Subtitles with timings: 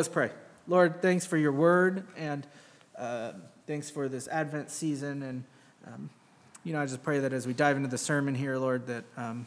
[0.00, 0.30] Let's pray.
[0.68, 2.46] Lord, thanks for your word and
[2.96, 3.32] uh,
[3.66, 5.24] thanks for this Advent season.
[5.24, 5.44] And,
[5.88, 6.10] um,
[6.62, 9.02] you know, I just pray that as we dive into the sermon here, Lord, that,
[9.16, 9.44] um,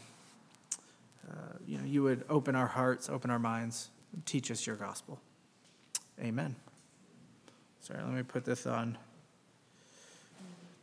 [1.25, 1.35] uh,
[1.65, 3.91] you know, you would open our hearts, open our minds,
[4.25, 5.21] teach us your gospel.
[6.19, 6.57] Amen.
[7.79, 8.97] Sorry, let me put this on.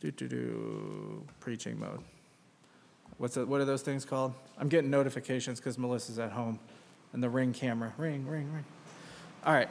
[0.01, 2.01] Do, do, do, preaching mode.
[3.19, 4.33] What's it, what are those things called?
[4.57, 6.59] I'm getting notifications because Melissa's at home
[7.13, 7.93] and the ring camera.
[7.99, 8.65] Ring, ring, ring.
[9.47, 9.69] All right.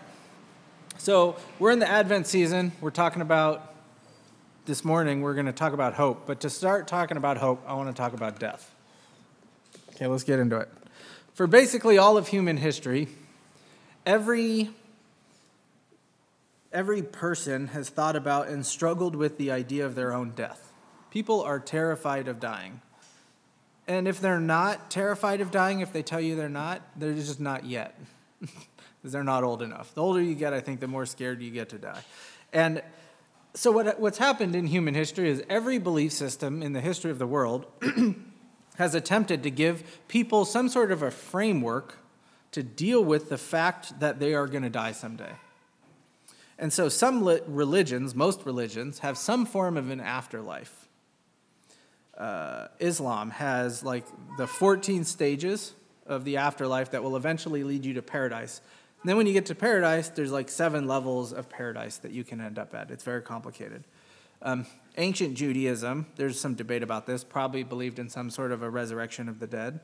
[0.97, 2.71] So we're in the Advent season.
[2.79, 3.73] We're talking about,
[4.65, 6.25] this morning, we're going to talk about hope.
[6.25, 8.73] But to start talking about hope, I want to talk about death.
[9.89, 10.69] Okay, let's get into it.
[11.33, 13.09] For basically all of human history,
[14.06, 14.69] every
[16.71, 20.71] every person has thought about and struggled with the idea of their own death.
[21.11, 22.81] People are terrified of dying.
[23.87, 27.39] And if they're not terrified of dying, if they tell you they're not, they're just
[27.39, 28.00] not yet.
[29.04, 29.93] they're not old enough.
[29.93, 32.02] The older you get, I think, the more scared you get to die.
[32.52, 32.81] And
[33.53, 37.20] so, what, what's happened in human history is every belief system in the history of
[37.20, 37.66] the world
[38.78, 41.98] has attempted to give people some sort of a framework
[42.52, 45.31] to deal with the fact that they are going to die someday.
[46.59, 50.88] And so, some religions, most religions, have some form of an afterlife.
[52.18, 54.06] Uh, Islam has like
[54.38, 55.73] the 14 stages
[56.08, 58.62] of the afterlife that will eventually lead you to paradise.
[59.08, 62.25] And then when you get to paradise, there's like seven levels of paradise that you
[62.25, 62.91] can end up at.
[62.91, 63.86] It's very complicated.
[64.41, 64.66] Um,
[64.97, 69.30] ancient Judaism, there's some debate about this, probably believed in some sort of a resurrection
[69.30, 69.80] of the dead.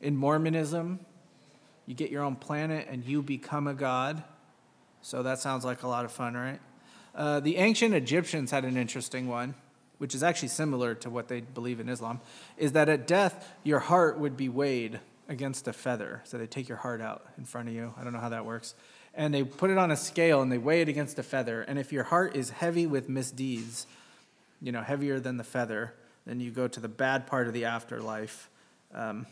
[0.00, 1.00] In Mormonism,
[1.86, 4.22] you get your own planet and you become a god.
[5.02, 6.60] So that sounds like a lot of fun, right?
[7.12, 9.56] Uh, the ancient Egyptians had an interesting one,
[9.98, 12.20] which is actually similar to what they believe in Islam,
[12.56, 15.00] is that at death, your heart would be weighed
[15.30, 16.20] against a feather.
[16.24, 17.94] So they take your heart out in front of you.
[17.96, 18.74] I don't know how that works.
[19.14, 21.62] And they put it on a scale and they weigh it against a feather.
[21.62, 23.86] And if your heart is heavy with misdeeds,
[24.60, 25.94] you know, heavier than the feather,
[26.26, 28.50] then you go to the bad part of the afterlife.
[28.92, 29.24] Um,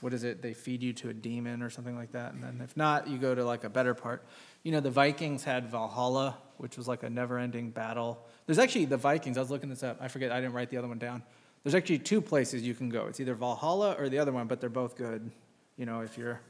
[0.00, 0.42] what is it?
[0.42, 2.34] They feed you to a demon or something like that.
[2.34, 4.24] And then if not, you go to like a better part.
[4.64, 8.26] You know, the Vikings had Valhalla, which was like a never ending battle.
[8.46, 9.98] There's actually the Vikings, I was looking this up.
[10.00, 11.22] I forget, I didn't write the other one down.
[11.62, 13.06] There's actually two places you can go.
[13.06, 15.30] It's either Valhalla or the other one, but they're both good.
[15.76, 16.40] You know, if you're,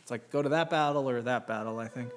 [0.00, 2.10] it's like go to that battle or that battle, I think.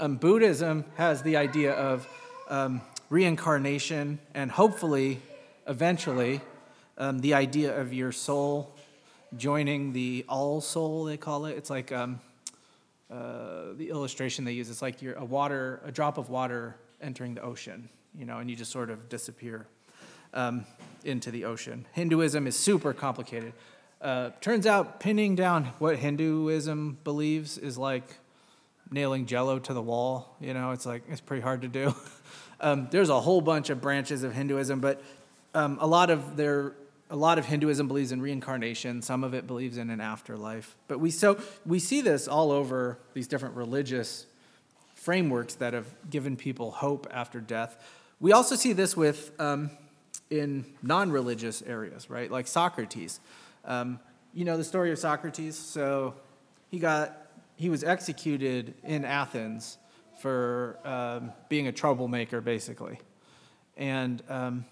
[0.00, 2.08] Um, Buddhism has the idea of
[2.48, 5.20] um, reincarnation and hopefully,
[5.66, 6.40] eventually,
[6.98, 8.74] um, the idea of your soul
[9.36, 11.56] joining the all soul, they call it.
[11.56, 12.20] It's like um,
[13.10, 14.70] uh, the illustration they use.
[14.70, 17.88] It's like you're a water, a drop of water entering the ocean,
[18.18, 19.66] you know, and you just sort of disappear
[20.34, 20.64] um,
[21.04, 21.86] into the ocean.
[21.92, 23.52] Hinduism is super complicated.
[24.00, 28.16] Uh, turns out pinning down what Hinduism believes is like
[28.90, 30.36] nailing jello to the wall.
[30.40, 31.94] You know, it's like, it's pretty hard to do.
[32.60, 35.02] um, there's a whole bunch of branches of Hinduism, but
[35.54, 36.74] um, a lot of their
[37.12, 39.02] a lot of Hinduism believes in reincarnation.
[39.02, 40.76] Some of it believes in an afterlife.
[40.86, 44.26] But we so we see this all over these different religious
[44.94, 47.76] frameworks that have given people hope after death.
[48.20, 49.70] We also see this with um,
[50.30, 52.30] in non religious areas, right?
[52.30, 53.18] Like Socrates.
[53.70, 54.00] Um,
[54.34, 55.56] you know the story of Socrates?
[55.56, 56.14] So
[56.70, 57.16] he got
[57.54, 59.78] he was executed in Athens
[60.20, 62.98] for um, being a troublemaker, basically.
[63.76, 64.64] And um,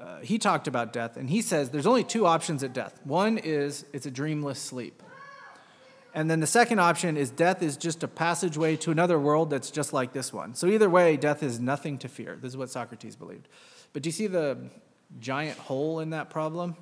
[0.00, 2.98] uh, he talked about death, and he says there's only two options at death.
[3.04, 5.02] One is it's a dreamless sleep.
[6.14, 9.70] And then the second option is death is just a passageway to another world that's
[9.70, 10.54] just like this one.
[10.54, 12.38] So either way, death is nothing to fear.
[12.40, 13.48] This is what Socrates believed.
[13.92, 14.56] But do you see the
[15.20, 16.76] giant hole in that problem?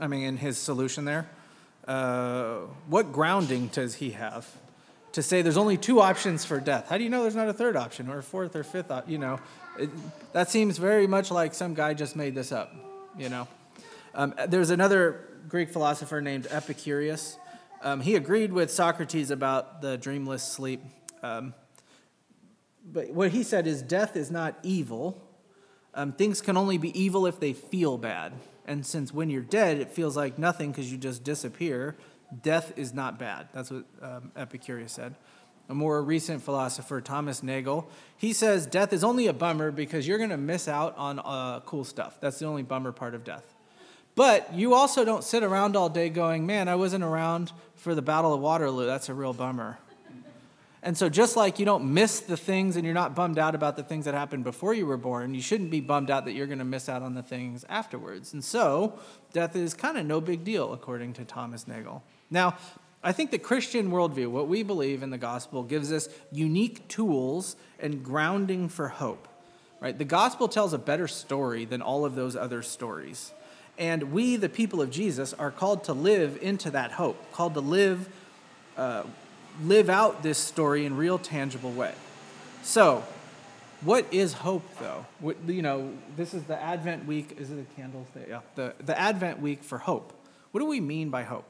[0.00, 1.28] I mean, in his solution there?
[1.86, 4.50] Uh, what grounding does he have
[5.12, 6.88] to say there's only two options for death?
[6.88, 8.90] How do you know there's not a third option or a fourth or fifth?
[8.90, 9.38] Op- you know,
[9.78, 9.90] it,
[10.32, 12.74] that seems very much like some guy just made this up.
[13.16, 13.48] You know,
[14.14, 17.36] um, there's another Greek philosopher named Epicurus.
[17.82, 20.82] Um, he agreed with Socrates about the dreamless sleep.
[21.22, 21.54] Um,
[22.84, 25.22] but what he said is death is not evil,
[25.94, 28.32] um, things can only be evil if they feel bad.
[28.66, 31.96] And since when you're dead, it feels like nothing because you just disappear,
[32.42, 33.48] death is not bad.
[33.52, 35.14] That's what um, Epicurus said.
[35.68, 40.18] A more recent philosopher, Thomas Nagel, he says death is only a bummer because you're
[40.18, 42.20] going to miss out on uh, cool stuff.
[42.20, 43.54] That's the only bummer part of death.
[44.14, 48.02] But you also don't sit around all day going, man, I wasn't around for the
[48.02, 48.86] Battle of Waterloo.
[48.86, 49.78] That's a real bummer.
[50.84, 53.76] And so, just like you don't miss the things and you're not bummed out about
[53.76, 56.46] the things that happened before you were born, you shouldn't be bummed out that you're
[56.46, 58.34] going to miss out on the things afterwards.
[58.34, 58.98] And so,
[59.32, 62.02] death is kind of no big deal, according to Thomas Nagel.
[62.30, 62.58] Now,
[63.02, 67.56] I think the Christian worldview, what we believe in the gospel, gives us unique tools
[67.80, 69.26] and grounding for hope.
[69.80, 69.96] Right?
[69.96, 73.32] The gospel tells a better story than all of those other stories.
[73.78, 77.60] And we, the people of Jesus, are called to live into that hope, called to
[77.60, 78.06] live,
[78.76, 79.04] uh,
[79.62, 81.94] live out this story in real, tangible way.
[82.62, 83.04] So,
[83.82, 85.04] what is hope, though?
[85.20, 87.36] What, you know, this is the Advent week.
[87.38, 88.06] Is it a candle?
[88.28, 90.12] Yeah, the, the Advent week for hope.
[90.52, 91.44] What do we mean by hope?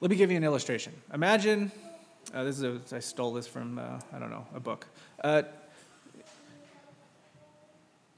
[0.00, 0.92] Let me give you an illustration.
[1.12, 1.72] Imagine,
[2.34, 4.86] uh, this is a, I stole this from, uh, I don't know, a book.
[5.22, 5.42] Uh,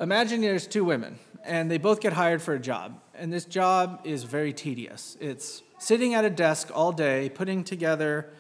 [0.01, 3.01] imagine there's two women, and they both get hired for a job.
[3.15, 5.17] And this job is very tedious.
[5.21, 8.31] It's sitting at a desk all day, putting together,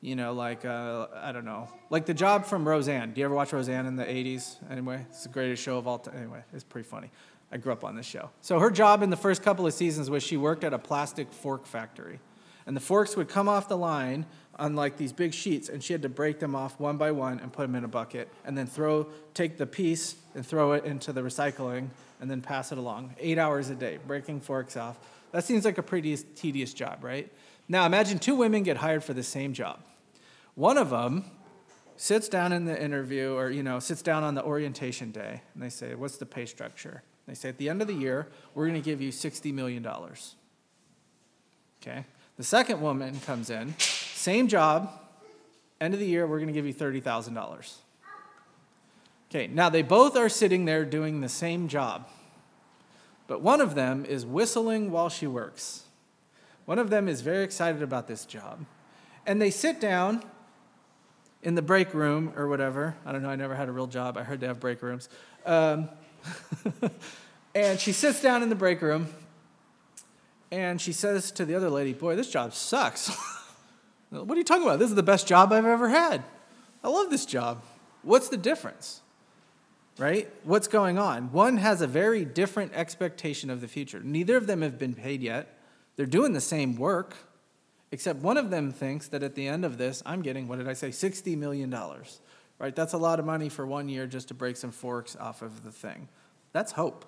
[0.00, 3.12] you know, like, uh, I don't know, like the job from Roseanne.
[3.12, 4.56] Do you ever watch Roseanne in the 80s?
[4.70, 6.16] Anyway, it's the greatest show of all time.
[6.16, 7.10] Anyway, it's pretty funny.
[7.52, 8.30] I grew up on this show.
[8.40, 11.32] So her job in the first couple of seasons was she worked at a plastic
[11.32, 12.20] fork factory.
[12.66, 14.26] And the forks would come off the line
[14.56, 17.40] on like these big sheets, and she had to break them off one by one
[17.40, 20.84] and put them in a bucket, and then throw, take the piece and throw it
[20.84, 21.88] into the recycling,
[22.20, 23.14] and then pass it along.
[23.18, 24.98] Eight hours a day, breaking forks off.
[25.32, 27.32] That seems like a pretty tedious job, right?
[27.68, 29.80] Now imagine two women get hired for the same job.
[30.54, 31.24] One of them
[31.96, 35.62] sits down in the interview, or you know, sits down on the orientation day, and
[35.62, 38.66] they say, "What's the pay structure?" They say, "At the end of the year, we're
[38.66, 40.36] going to give you sixty million dollars."
[41.82, 42.04] Okay.
[42.36, 44.90] The second woman comes in, same job,
[45.80, 47.74] end of the year, we're going to give you $30,000.
[49.30, 52.08] Okay, now they both are sitting there doing the same job,
[53.26, 55.84] but one of them is whistling while she works.
[56.64, 58.64] One of them is very excited about this job.
[59.26, 60.24] And they sit down
[61.42, 62.96] in the break room or whatever.
[63.04, 64.16] I don't know, I never had a real job.
[64.16, 65.08] I heard they have break rooms.
[65.46, 65.88] Um,
[67.54, 69.08] and she sits down in the break room
[70.50, 73.08] and she says to the other lady, Boy, this job sucks.
[74.10, 74.78] what are you talking about?
[74.78, 76.22] This is the best job I've ever had.
[76.82, 77.62] I love this job.
[78.02, 79.00] What's the difference?
[79.98, 80.32] Right?
[80.44, 81.30] What's going on?
[81.30, 84.00] One has a very different expectation of the future.
[84.02, 85.58] Neither of them have been paid yet.
[85.96, 87.16] They're doing the same work,
[87.92, 90.68] except one of them thinks that at the end of this, I'm getting, what did
[90.68, 91.74] I say, $60 million.
[92.58, 92.76] Right?
[92.76, 95.64] That's a lot of money for one year just to break some forks off of
[95.64, 96.08] the thing.
[96.52, 97.04] That's hope,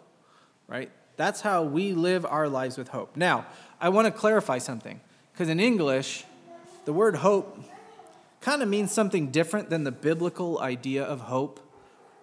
[0.66, 0.90] right?
[1.16, 3.16] That's how we live our lives with hope.
[3.16, 3.46] Now,
[3.80, 5.00] I want to clarify something,
[5.32, 6.24] because in English,
[6.84, 7.62] the word hope
[8.40, 11.60] kind of means something different than the biblical idea of hope,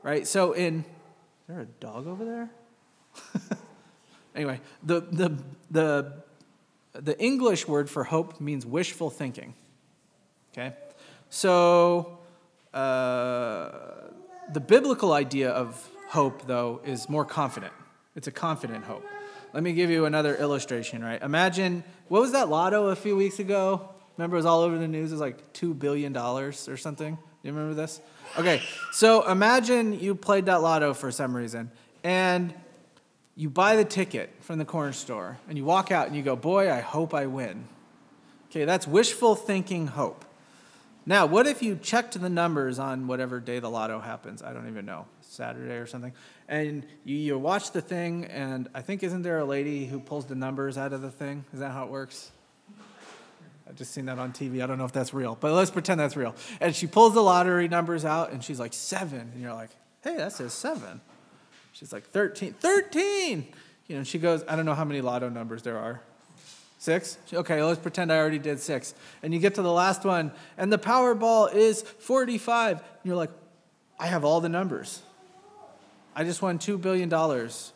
[0.04, 0.28] right?
[0.28, 0.86] So, in, is
[1.48, 2.50] there a dog over there?
[4.36, 5.38] anyway, the, the,
[5.70, 6.14] the,
[6.94, 9.54] the English word for hope means wishful thinking,
[10.52, 10.76] okay?
[11.30, 12.20] So,
[12.74, 13.70] uh,
[14.52, 17.74] the biblical idea of hope, though, is more confident.
[18.16, 19.06] It's a confident hope.
[19.54, 21.22] Let me give you another illustration, right?
[21.22, 23.90] Imagine, what was that lotto a few weeks ago?
[24.18, 25.12] Remember, it was all over the news.
[25.12, 27.16] It was like $2 billion or something.
[27.16, 28.02] Do you remember this?
[28.38, 28.62] Okay,
[28.92, 31.72] so imagine you played that lotto for some reason,
[32.04, 32.54] and
[33.40, 36.36] you buy the ticket from the corner store, and you walk out and you go,
[36.36, 37.68] Boy, I hope I win.
[38.50, 40.26] Okay, that's wishful thinking hope.
[41.06, 44.44] Now, what if you checked the numbers on whatever day the lotto happens?
[44.44, 46.14] I don't even know, Saturday or something
[46.50, 50.26] and you, you watch the thing, and I think isn't there a lady who pulls
[50.26, 51.46] the numbers out of the thing?
[51.54, 52.32] Is that how it works?
[53.68, 54.64] I've just seen that on TV.
[54.64, 56.36] I don't know if that's real, but let's pretend that's real.
[56.60, 59.32] And she pulls the lottery numbers out, and she's like, seven.
[59.32, 59.70] And you're like,
[60.04, 61.02] hey, that says seven.
[61.80, 62.54] She's like, 13.
[62.54, 63.48] 13!
[63.88, 66.02] You know, she goes, I don't know how many lotto numbers there are.
[66.78, 67.18] Six?
[67.34, 68.94] Okay, let's pretend I already did six.
[69.24, 72.80] And you get to the last one, and the Powerball is 45.
[72.80, 73.32] And you're like,
[73.98, 75.02] I have all the numbers.
[76.16, 77.10] I just won $2 billion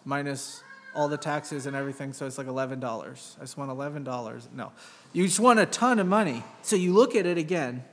[0.03, 3.37] minus all the taxes and everything, so it's like $11.
[3.37, 4.53] I just won $11.
[4.53, 4.73] No.
[5.13, 6.43] You just won a ton of money.
[6.61, 7.85] So you look at it again,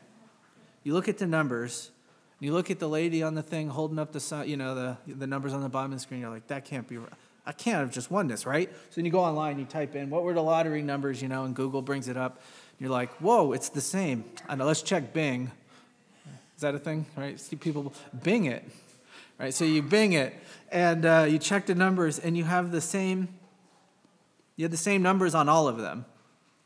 [0.82, 1.92] you look at the numbers,
[2.40, 5.26] you look at the lady on the thing holding up the, you know, the, the
[5.26, 6.98] numbers on the bottom of the screen, you're like, that can't be.
[7.46, 8.70] I can't have just won this, right?
[8.90, 11.44] So then you go online, you type in, what were the lottery numbers, you know,
[11.44, 12.40] and Google brings it up.
[12.78, 14.24] You're like, whoa, it's the same.
[14.48, 15.50] I know, let's check Bing.
[16.56, 17.38] Is that a thing, right?
[17.40, 17.92] See people
[18.22, 18.64] Bing it
[19.40, 19.54] right?
[19.54, 20.34] So you bing it
[20.70, 23.28] and uh, you check the numbers and you have the same
[24.56, 26.04] you have the same numbers on all of them.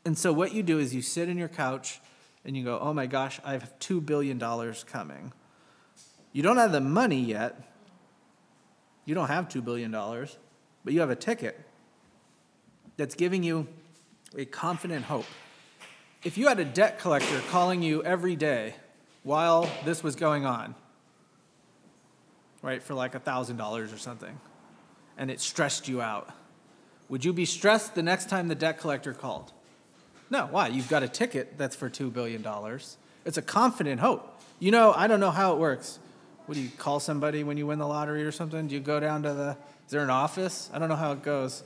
[0.03, 2.01] And so what you do is you sit in your couch
[2.43, 5.31] and you go, "Oh my gosh, I have 2 billion dollars coming."
[6.35, 7.55] You don't have the money yet.
[9.05, 10.37] You don't have 2 billion dollars,
[10.83, 11.57] but you have a ticket
[12.97, 13.69] that's giving you
[14.37, 15.27] a confident hope.
[16.25, 18.75] If you had a debt collector calling you every day
[19.23, 20.75] while this was going on,
[22.61, 24.37] right, for like $1,000 or something,
[25.17, 26.31] and it stressed you out,
[27.07, 29.53] would you be stressed the next time the debt collector called?
[30.29, 30.67] No, why?
[30.67, 32.45] You've got a ticket that's for $2 billion.
[33.23, 34.41] It's a confident hope.
[34.59, 35.99] You know, I don't know how it works.
[36.45, 38.67] What do you call somebody when you win the lottery or something?
[38.67, 40.69] Do you go down to the, is there an office?
[40.73, 41.63] I don't know how it goes.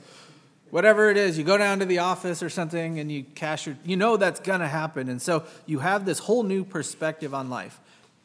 [0.70, 3.76] Whatever it is, you go down to the office or something and you cash your,
[3.84, 5.08] you know that's going to happen.
[5.08, 7.80] And so you have this whole new perspective on life.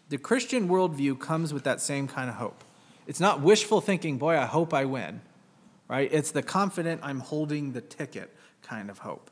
[0.09, 2.63] The Christian worldview comes with that same kind of hope.
[3.07, 5.21] It's not wishful thinking, boy, I hope I win,
[5.87, 6.09] right?
[6.11, 9.29] It's the confident, I'm holding the ticket kind of hope.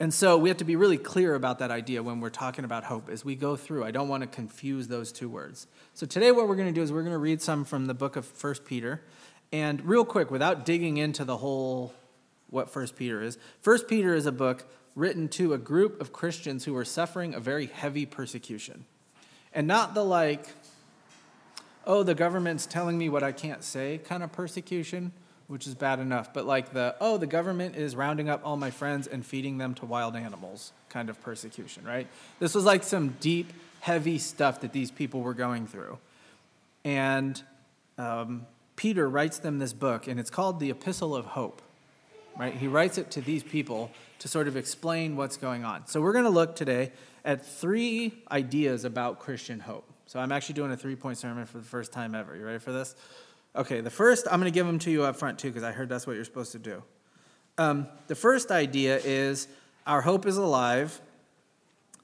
[0.00, 2.84] And so we have to be really clear about that idea when we're talking about
[2.84, 3.84] hope as we go through.
[3.84, 5.68] I don't want to confuse those two words.
[5.94, 7.94] So today, what we're going to do is we're going to read some from the
[7.94, 9.02] book of First Peter.
[9.52, 11.94] And real quick, without digging into the whole
[12.50, 14.64] what First Peter is, First Peter is a book
[14.96, 18.86] written to a group of Christians who were suffering a very heavy persecution.
[19.52, 20.48] And not the like,
[21.86, 25.12] oh, the government's telling me what I can't say kind of persecution,
[25.46, 28.70] which is bad enough, but like the, oh, the government is rounding up all my
[28.70, 32.06] friends and feeding them to wild animals kind of persecution, right?
[32.38, 35.98] This was like some deep, heavy stuff that these people were going through.
[36.84, 37.42] And
[37.98, 38.46] um,
[38.76, 41.60] Peter writes them this book, and it's called the Epistle of Hope,
[42.38, 42.54] right?
[42.54, 45.86] He writes it to these people to sort of explain what's going on.
[45.86, 46.92] So we're going to look today
[47.24, 49.90] at three ideas about Christian hope.
[50.06, 52.36] So I'm actually doing a three point sermon for the first time ever.
[52.36, 52.94] You ready for this?
[53.56, 55.72] Okay, the first, I'm going to give them to you up front too, because I
[55.72, 56.82] heard that's what you're supposed to do.
[57.56, 59.46] Um, the first idea is
[59.86, 61.00] our hope is alive.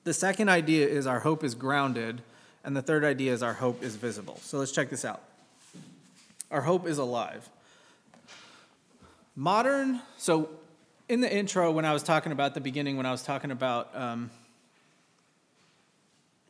[0.05, 2.23] The second idea is our hope is grounded.
[2.63, 4.39] And the third idea is our hope is visible.
[4.43, 5.23] So let's check this out.
[6.51, 7.49] Our hope is alive.
[9.35, 10.51] Modern, so
[11.09, 13.91] in the intro, when I was talking about the beginning, when I was talking about
[13.95, 14.31] um,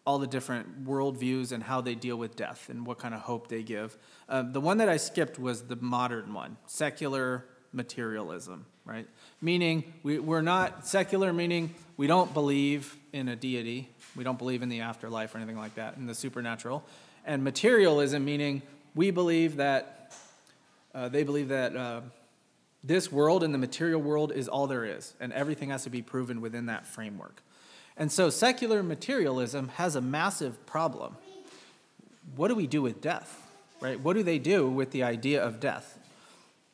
[0.06, 3.48] all the different worldviews and how they deal with death and what kind of hope
[3.48, 3.96] they give.
[4.28, 9.06] Um, the one that I skipped was the modern one, secular materialism, right?
[9.40, 14.62] Meaning we, we're not secular, meaning we don't believe in a deity, we don't believe
[14.62, 16.84] in the afterlife or anything like that, in the supernatural.
[17.24, 18.62] And materialism, meaning
[18.94, 20.12] we believe that,
[20.94, 22.00] uh, they believe that uh,
[22.82, 26.02] this world and the material world is all there is, and everything has to be
[26.02, 27.42] proven within that framework.
[27.96, 31.16] And so secular materialism has a massive problem.
[32.36, 33.46] What do we do with death?
[33.80, 33.98] Right?
[33.98, 35.98] What do they do with the idea of death?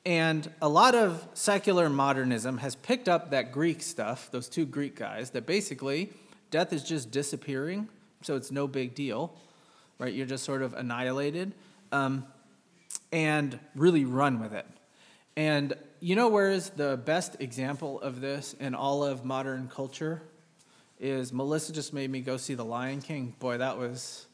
[0.05, 4.95] And a lot of secular modernism has picked up that Greek stuff, those two Greek
[4.95, 6.11] guys, that basically
[6.53, 7.89] death is just disappearing,
[8.23, 9.35] so it's no big deal,
[9.99, 10.15] right?
[10.15, 11.53] You're just sort of annihilated,
[11.91, 12.25] um,
[13.11, 14.67] and really run with it.
[15.37, 20.23] And you know where is the best example of this in all of modern culture?
[20.99, 23.35] Is Melissa just made me go see The Lion King.
[23.39, 24.27] Boy, that was,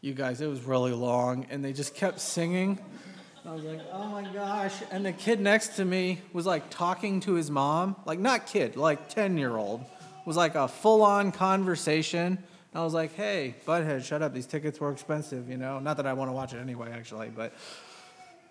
[0.00, 1.46] you guys, it was really long.
[1.50, 2.78] And they just kept singing.
[3.44, 4.74] I was like, oh my gosh.
[4.90, 8.76] And the kid next to me was like talking to his mom, like not kid,
[8.76, 9.84] like 10 year old,
[10.26, 12.36] was like a full on conversation.
[12.36, 14.34] And I was like, hey, butthead, shut up.
[14.34, 15.78] These tickets were expensive, you know?
[15.78, 17.52] Not that I want to watch it anyway, actually, but.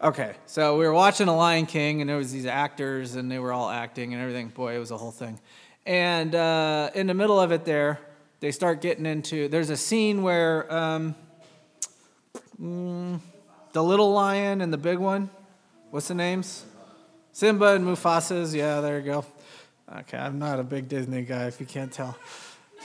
[0.02, 3.38] Okay, so we were watching The Lion King, and there was these actors, and they
[3.38, 4.48] were all acting and everything.
[4.48, 5.38] Boy, it was a whole thing.
[5.86, 8.00] And uh, in the middle of it, there,
[8.40, 9.48] they start getting into.
[9.48, 11.16] There's a scene where um,
[12.62, 13.20] mm,
[13.74, 15.30] the little lion and the big one,
[15.92, 16.66] what's the names?
[17.32, 18.54] Simba and Mufasa's.
[18.54, 19.26] Yeah, there you go.
[20.00, 22.16] Okay, I'm not a big Disney guy, if you can't tell.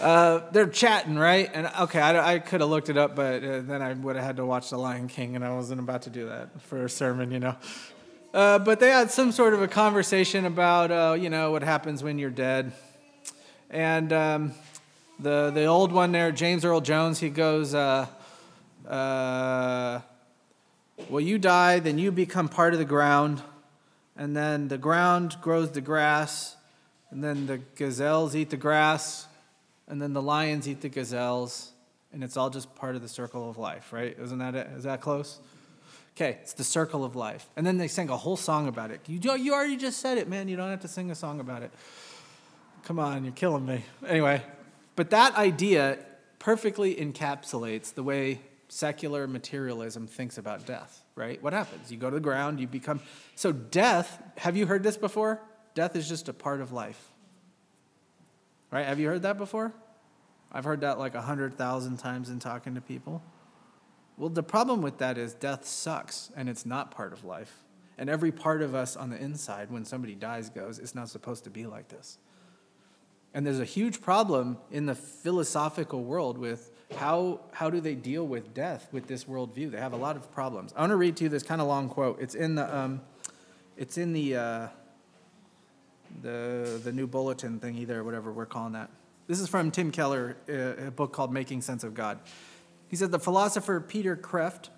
[0.01, 1.51] Uh, they're chatting, right?
[1.53, 4.25] And okay, I, I could have looked it up, but uh, then I would have
[4.25, 6.89] had to watch The Lion King, and I wasn't about to do that for a
[6.89, 7.57] sermon, you know.
[8.35, 12.03] Uh, but they had some sort of a conversation about, uh, you know, what happens
[12.03, 12.73] when you're dead.
[13.71, 14.53] And um,
[15.21, 18.09] the, the old one there, James Earl Jones, he goes, uh,
[18.89, 20.01] uh,
[21.09, 23.41] Well, you die, then you become part of the ground,
[24.17, 26.57] and then the ground grows the grass,
[27.13, 29.29] and then the gazelles eat the grass,
[29.87, 31.71] and then the lions eat the gazelles,
[32.13, 34.19] and it's all just part of the circle of life, right?
[34.21, 34.67] Isn't that it?
[34.77, 35.39] Is that close?
[36.17, 37.49] Okay, it's the circle of life.
[37.57, 39.01] And then they sang a whole song about it.
[39.07, 40.47] You, you already just said it, man.
[40.49, 41.73] You don't have to sing a song about it.
[42.85, 43.83] Come on, you're killing me.
[44.07, 44.43] Anyway,
[44.95, 45.99] but that idea
[46.39, 51.43] perfectly encapsulates the way secular materialism thinks about death, right?
[51.43, 51.91] What happens?
[51.91, 53.01] You go to the ground, you become.
[53.35, 55.41] So, death, have you heard this before?
[55.75, 57.11] Death is just a part of life.
[58.71, 58.87] Right?
[58.87, 59.73] Have you heard that before?
[60.53, 63.23] I've heard that like a 100,000 times in talking to people.
[64.17, 67.65] Well, the problem with that is death sucks and it's not part of life.
[67.99, 71.45] And every part of us on the inside, when somebody dies, goes, it's not supposed
[71.45, 72.19] to be like this.
[73.33, 78.27] And there's a huge problem in the philosophical world with how, how do they deal
[78.27, 79.73] with death with this worldview?
[79.73, 80.73] They have a lot of problems.
[80.77, 82.21] I want to read to you this kind of long quote.
[82.21, 83.01] It's in the, um,
[83.77, 84.69] it's in the, uh,
[86.23, 88.91] the, the new bulletin thingy there, whatever we're calling that.
[89.27, 92.21] This is from Tim Keller, a book called Making Sense of God.
[92.95, 94.69] He said the philosopher Peter Kreeft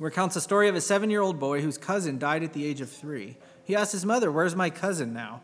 [0.00, 2.80] recounts the story of a seven year old boy whose cousin died at the age
[2.80, 3.36] of three.
[3.62, 5.42] He asked his mother, Where's my cousin now?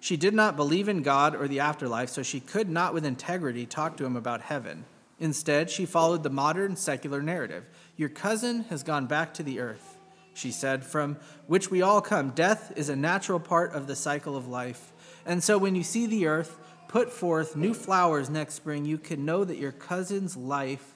[0.00, 3.66] She did not believe in God or the afterlife, so she could not with integrity
[3.66, 4.86] talk to him about heaven.
[5.20, 7.68] Instead, she followed the modern secular narrative.
[7.98, 9.98] Your cousin has gone back to the earth,
[10.32, 12.30] she said, from which we all come.
[12.30, 14.94] Death is a natural part of the cycle of life.
[15.26, 16.58] And so when you see the earth
[16.88, 20.93] put forth new flowers next spring, you can know that your cousin's life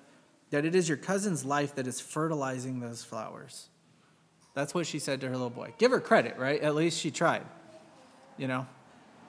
[0.51, 3.69] that it is your cousin's life that is fertilizing those flowers.
[4.55, 5.75] That's what she said to her little boy.
[5.79, 6.61] Give her credit, right?
[6.61, 7.45] At least she tried.
[8.37, 8.67] You know?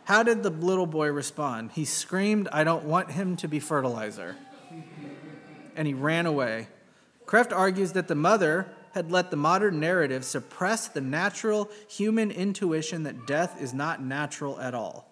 [0.06, 1.72] How did the little boy respond?
[1.74, 4.36] He screamed, I don't want him to be fertilizer.
[5.76, 6.68] And he ran away.
[7.26, 13.04] Kreeft argues that the mother had let the modern narrative suppress the natural human intuition
[13.04, 15.09] that death is not natural at all.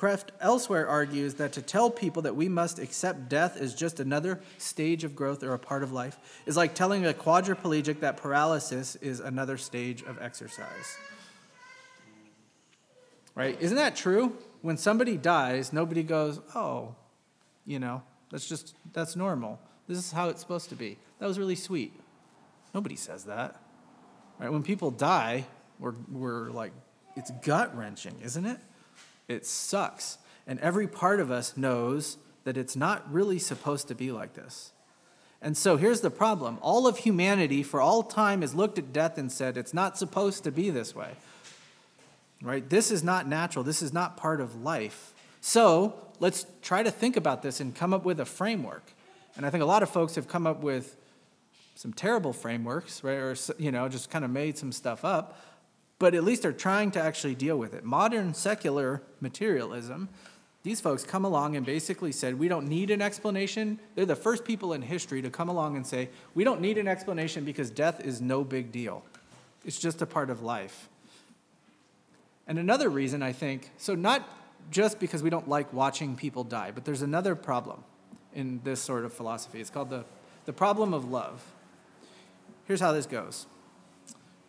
[0.00, 4.40] Kreeft elsewhere argues that to tell people that we must accept death as just another
[4.56, 8.96] stage of growth or a part of life is like telling a quadriplegic that paralysis
[8.96, 10.96] is another stage of exercise.
[13.34, 13.60] Right?
[13.60, 14.38] Isn't that true?
[14.62, 16.94] When somebody dies, nobody goes, oh,
[17.66, 19.60] you know, that's just, that's normal.
[19.86, 20.96] This is how it's supposed to be.
[21.18, 21.92] That was really sweet.
[22.72, 23.60] Nobody says that.
[24.38, 24.50] Right?
[24.50, 25.44] When people die,
[25.78, 26.72] we're, we're like,
[27.16, 28.60] it's gut wrenching, isn't it?
[29.30, 30.18] It sucks.
[30.46, 34.72] And every part of us knows that it's not really supposed to be like this.
[35.40, 39.16] And so here's the problem all of humanity for all time has looked at death
[39.16, 41.12] and said, it's not supposed to be this way.
[42.42, 42.68] Right?
[42.68, 43.64] This is not natural.
[43.64, 45.12] This is not part of life.
[45.40, 48.92] So let's try to think about this and come up with a framework.
[49.36, 50.96] And I think a lot of folks have come up with
[51.76, 53.18] some terrible frameworks, right?
[53.18, 55.38] Or, you know, just kind of made some stuff up
[56.00, 57.84] but at least they're trying to actually deal with it.
[57.84, 60.08] Modern secular materialism,
[60.62, 63.78] these folks come along and basically said, we don't need an explanation.
[63.94, 66.88] They're the first people in history to come along and say, we don't need an
[66.88, 69.04] explanation because death is no big deal.
[69.64, 70.88] It's just a part of life.
[72.46, 74.26] And another reason, I think, so not
[74.70, 77.84] just because we don't like watching people die, but there's another problem
[78.34, 79.60] in this sort of philosophy.
[79.60, 80.06] It's called the,
[80.46, 81.44] the problem of love.
[82.64, 83.46] Here's how this goes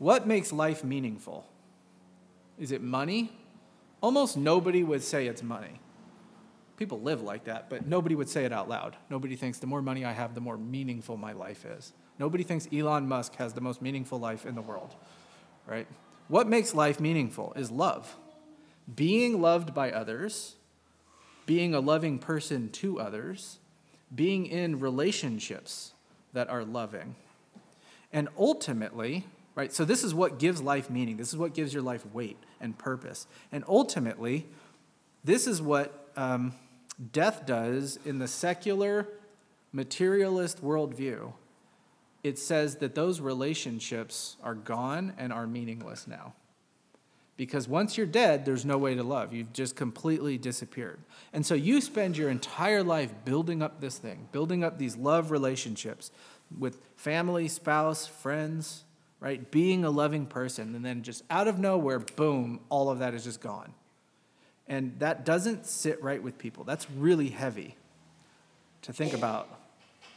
[0.02, 1.46] what makes life meaningful?
[2.62, 3.32] Is it money?
[4.02, 5.82] Almost nobody would say it's money.
[6.78, 8.96] People live like that, but nobody would say it out loud.
[9.10, 11.92] Nobody thinks the more money I have, the more meaningful my life is.
[12.20, 14.94] Nobody thinks Elon Musk has the most meaningful life in the world,
[15.66, 15.88] right?
[16.28, 18.16] What makes life meaningful is love.
[18.96, 20.56] Being loved by others,
[21.48, 23.58] being a loving person to others,
[24.14, 25.94] being in relationships
[26.34, 27.16] that are loving.
[28.14, 29.72] And ultimately, right?
[29.72, 31.18] So, this is what gives life meaning.
[31.18, 33.28] This is what gives your life weight and purpose.
[33.52, 34.48] And ultimately,
[35.24, 36.54] this is what um,
[37.12, 39.08] death does in the secular,
[39.72, 41.34] materialist worldview.
[42.24, 46.34] It says that those relationships are gone and are meaningless now.
[47.36, 49.34] Because once you're dead, there's no way to love.
[49.34, 51.00] You've just completely disappeared.
[51.34, 55.32] And so you spend your entire life building up this thing, building up these love
[55.32, 56.12] relationships
[56.60, 58.84] with family, spouse, friends,
[59.22, 59.50] right?
[59.52, 63.24] Being a loving person, and then just out of nowhere, boom, all of that is
[63.24, 63.74] just gone.
[64.68, 66.64] And that doesn't sit right with people.
[66.64, 67.76] That's really heavy
[68.82, 69.48] to think about.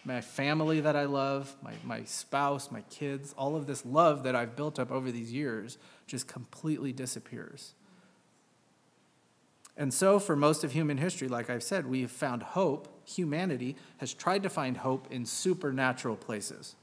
[0.07, 4.35] My family that I love, my, my spouse, my kids, all of this love that
[4.35, 7.75] I've built up over these years just completely disappears.
[9.77, 12.89] And so, for most of human history, like I've said, we have found hope.
[13.07, 16.77] Humanity has tried to find hope in supernatural places.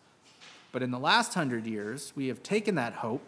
[0.71, 3.23] But in the last hundred years, we have taken that hope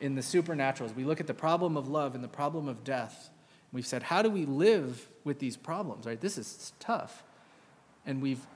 [0.00, 0.94] in the supernaturals.
[0.94, 3.30] We look at the problem of love and the problem of death.
[3.72, 6.20] We've said, how do we live with these problems, right?
[6.20, 7.22] This is tough.
[8.04, 8.46] And we've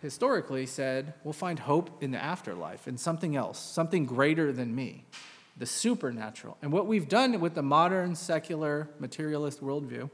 [0.00, 5.04] historically said, we'll find hope in the afterlife, in something else, something greater than me,
[5.56, 6.56] the supernatural.
[6.60, 10.10] And what we've done with the modern, secular, materialist worldview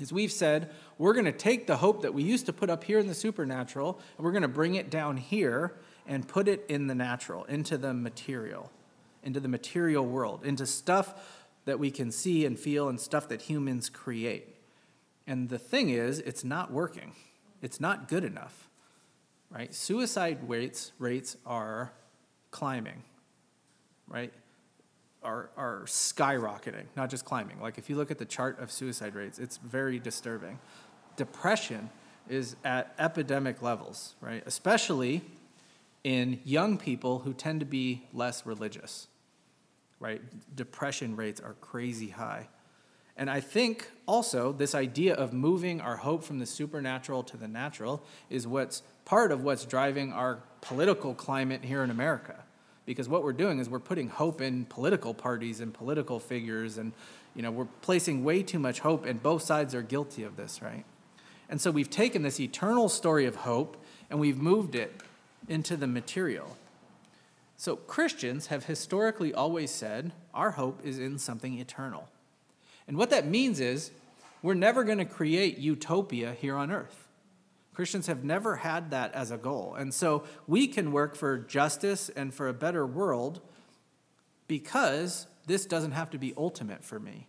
[0.00, 2.84] is we've said, we're going to take the hope that we used to put up
[2.84, 5.74] here in the supernatural, and we're going to bring it down here
[6.06, 8.70] and put it in the natural, into the material,
[9.22, 11.14] into the material world, into stuff
[11.64, 14.56] that we can see and feel and stuff that humans create.
[15.26, 17.12] And the thing is, it's not working.
[17.60, 18.68] It's not good enough.
[19.50, 19.72] Right?
[19.74, 21.92] Suicide rates rates are
[22.50, 23.02] climbing.
[24.08, 24.32] Right?
[25.22, 27.60] Are, are skyrocketing, not just climbing.
[27.60, 30.58] Like if you look at the chart of suicide rates, it's very disturbing.
[31.16, 31.90] Depression
[32.28, 34.42] is at epidemic levels, right?
[34.46, 35.22] Especially
[36.04, 39.08] in young people who tend to be less religious.
[40.00, 40.20] right?
[40.54, 42.48] Depression rates are crazy high.
[43.16, 47.46] And I think also this idea of moving our hope from the supernatural to the
[47.46, 52.42] natural is what's part of what's driving our political climate here in America.
[52.84, 56.92] Because what we're doing is we're putting hope in political parties and political figures, and
[57.36, 60.60] you know, we're placing way too much hope, and both sides are guilty of this,
[60.60, 60.84] right?
[61.48, 63.76] And so we've taken this eternal story of hope
[64.10, 65.00] and we've moved it
[65.48, 66.56] into the material.
[67.56, 72.08] So Christians have historically always said our hope is in something eternal.
[72.88, 73.90] And what that means is
[74.42, 77.06] we're never going to create utopia here on earth.
[77.74, 79.74] Christians have never had that as a goal.
[79.78, 83.40] And so we can work for justice and for a better world
[84.46, 87.28] because this doesn't have to be ultimate for me.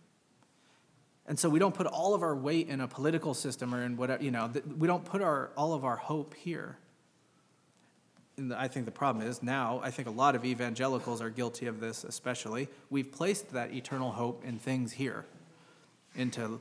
[1.25, 3.95] And so we don't put all of our weight in a political system or in
[3.95, 6.77] whatever, you know, we don't put our, all of our hope here.
[8.37, 11.67] And I think the problem is now, I think a lot of evangelicals are guilty
[11.67, 12.67] of this, especially.
[12.89, 15.25] We've placed that eternal hope in things here.
[16.15, 16.59] Into,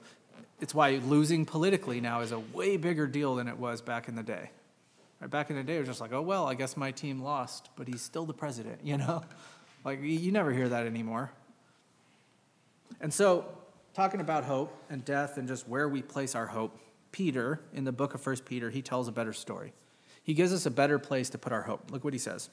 [0.60, 4.14] it's why losing politically now is a way bigger deal than it was back in
[4.14, 4.50] the day.
[5.20, 7.22] Right, back in the day, it was just like, oh, well, I guess my team
[7.22, 9.22] lost, but he's still the president, you know?
[9.84, 11.30] Like, you never hear that anymore.
[13.00, 13.46] And so
[13.94, 16.78] talking about hope and death and just where we place our hope,
[17.10, 19.72] Peter, in the book of First Peter, he tells a better story.
[20.22, 21.90] He gives us a better place to put our hope.
[21.90, 22.50] Look what he says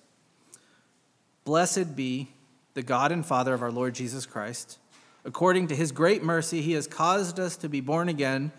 [1.45, 2.29] Blessed be
[2.73, 4.77] the God and Father of our Lord Jesus Christ.
[5.25, 8.51] According to his great mercy, he has caused us to be born again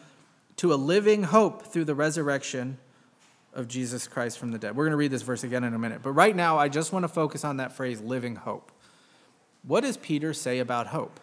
[0.56, 2.76] to a living hope through the resurrection
[3.54, 4.76] of Jesus Christ from the dead.
[4.76, 6.00] We're going to read this verse again in a minute.
[6.02, 8.70] But right now, I just want to focus on that phrase, living hope.
[9.62, 11.18] What does Peter say about hope?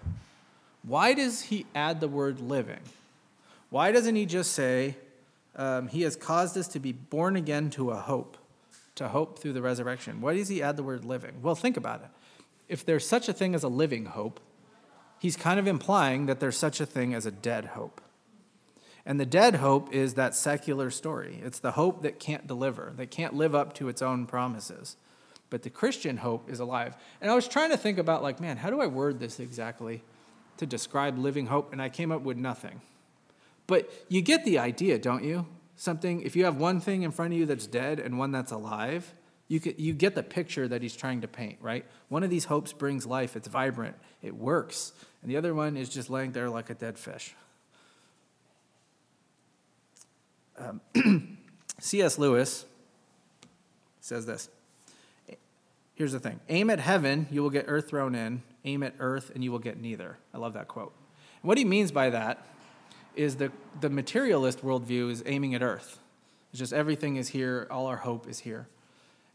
[0.84, 2.80] Why does he add the word living?
[3.70, 4.96] Why doesn't he just say,
[5.58, 8.38] um, He has caused us to be born again to a hope,
[8.96, 10.22] to hope through the resurrection?
[10.22, 11.42] Why does he add the word living?
[11.42, 12.10] Well, think about it.
[12.68, 14.40] If there's such a thing as a living hope,
[15.20, 18.02] he's kind of implying that there's such a thing as a dead hope.
[19.06, 21.40] And the dead hope is that secular story.
[21.44, 24.98] It's the hope that can't deliver, that can't live up to its own promises.
[25.50, 26.98] But the Christian hope is alive.
[27.22, 30.04] And I was trying to think about, like, man, how do I word this exactly?
[30.58, 32.82] to describe living hope, and I came up with nothing.
[33.68, 35.46] But you get the idea, don't you?
[35.76, 38.52] Something, if you have one thing in front of you that's dead and one that's
[38.52, 39.14] alive,
[39.48, 41.86] you, get, you get the picture that he's trying to paint, right?
[42.10, 44.94] One of these hopes brings life, it's vibrant, it works.
[45.22, 47.36] And the other one is just laying there like a dead fish.
[50.58, 50.82] Um,
[51.80, 52.18] C.S.
[52.18, 52.66] Lewis
[54.02, 54.50] says this
[55.94, 59.32] Here's the thing aim at heaven, you will get earth thrown in aim at earth
[59.34, 60.18] and you will get neither.
[60.34, 60.94] I love that quote.
[61.42, 62.46] And what he means by that
[63.18, 63.52] is the,
[63.82, 66.00] the materialist worldview is aiming at earth.
[66.52, 68.68] It's just everything is here, all our hope is here.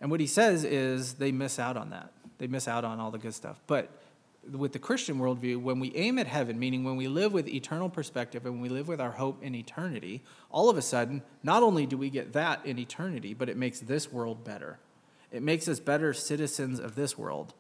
[0.01, 2.11] And what he says is they miss out on that.
[2.39, 3.61] They miss out on all the good stuff.
[3.67, 3.91] But
[4.51, 7.89] with the Christian worldview, when we aim at heaven, meaning when we live with eternal
[7.89, 11.87] perspective and we live with our hope in eternity, all of a sudden, not only
[11.87, 14.79] do we get that in eternity, but it makes this world better.
[15.31, 17.55] It makes us better citizens of this world.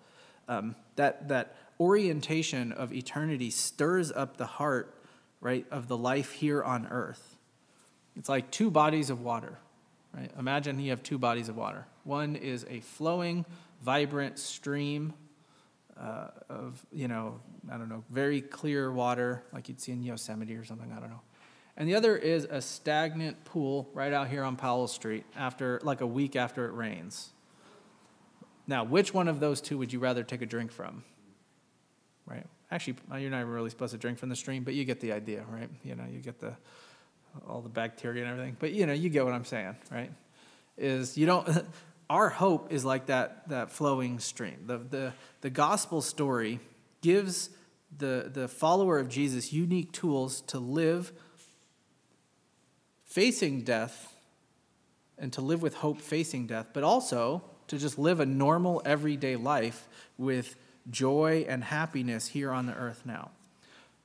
[0.48, 4.94] Um, that, that orientation of eternity stirs up the heart,
[5.42, 7.36] right, of the life here on earth.
[8.16, 9.58] It's like two bodies of water,
[10.14, 10.30] right?
[10.38, 11.86] Imagine you have two bodies of water.
[12.04, 13.44] One is a flowing,
[13.82, 15.12] vibrant stream
[16.00, 20.54] uh, of, you know, I don't know, very clear water, like you'd see in Yosemite
[20.54, 21.20] or something, I don't know.
[21.76, 26.00] And the other is a stagnant pool right out here on Powell Street after, like
[26.00, 27.30] a week after it rains.
[28.66, 31.04] Now, which one of those two would you rather take a drink from?
[32.26, 32.46] right?
[32.72, 34.98] Actually, uh, you're not even really supposed to drink from the stream, but you get
[34.98, 35.68] the idea, right?
[35.84, 36.56] You know, you get the
[37.46, 38.56] all the bacteria and everything.
[38.58, 40.10] But you know, you get what I'm saying, right?
[40.78, 41.46] Is you don't
[42.10, 44.64] our hope is like that that flowing stream.
[44.66, 46.60] The the the gospel story
[47.02, 47.50] gives
[47.98, 51.12] the the follower of Jesus unique tools to live
[53.04, 54.14] facing death
[55.18, 59.36] and to live with hope facing death, but also to just live a normal everyday
[59.36, 60.56] life with
[60.90, 63.30] joy and happiness here on the earth now.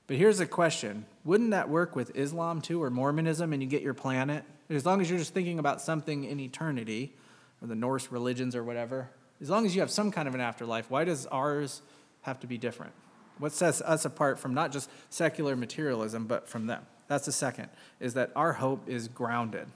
[0.07, 3.81] But here's a question Wouldn't that work with Islam too, or Mormonism, and you get
[3.81, 4.43] your planet?
[4.69, 7.13] As long as you're just thinking about something in eternity,
[7.61, 9.09] or the Norse religions or whatever,
[9.41, 11.81] as long as you have some kind of an afterlife, why does ours
[12.21, 12.93] have to be different?
[13.37, 16.85] What sets us apart from not just secular materialism, but from them?
[17.07, 19.67] That's the second, is that our hope is grounded.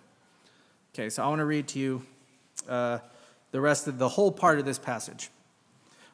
[0.93, 2.05] Okay, so I want to read to you
[2.67, 2.99] uh,
[3.51, 5.29] the rest of the whole part of this passage.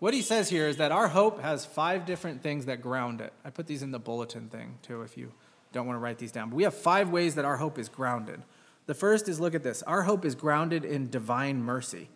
[0.00, 3.32] what he says here is that our hope has five different things that ground it.
[3.44, 5.32] I put these in the bulletin thing too, if you
[5.72, 6.48] don't want to write these down.
[6.48, 8.42] But we have five ways that our hope is grounded.
[8.86, 12.08] The first is look at this our hope is grounded in divine mercy.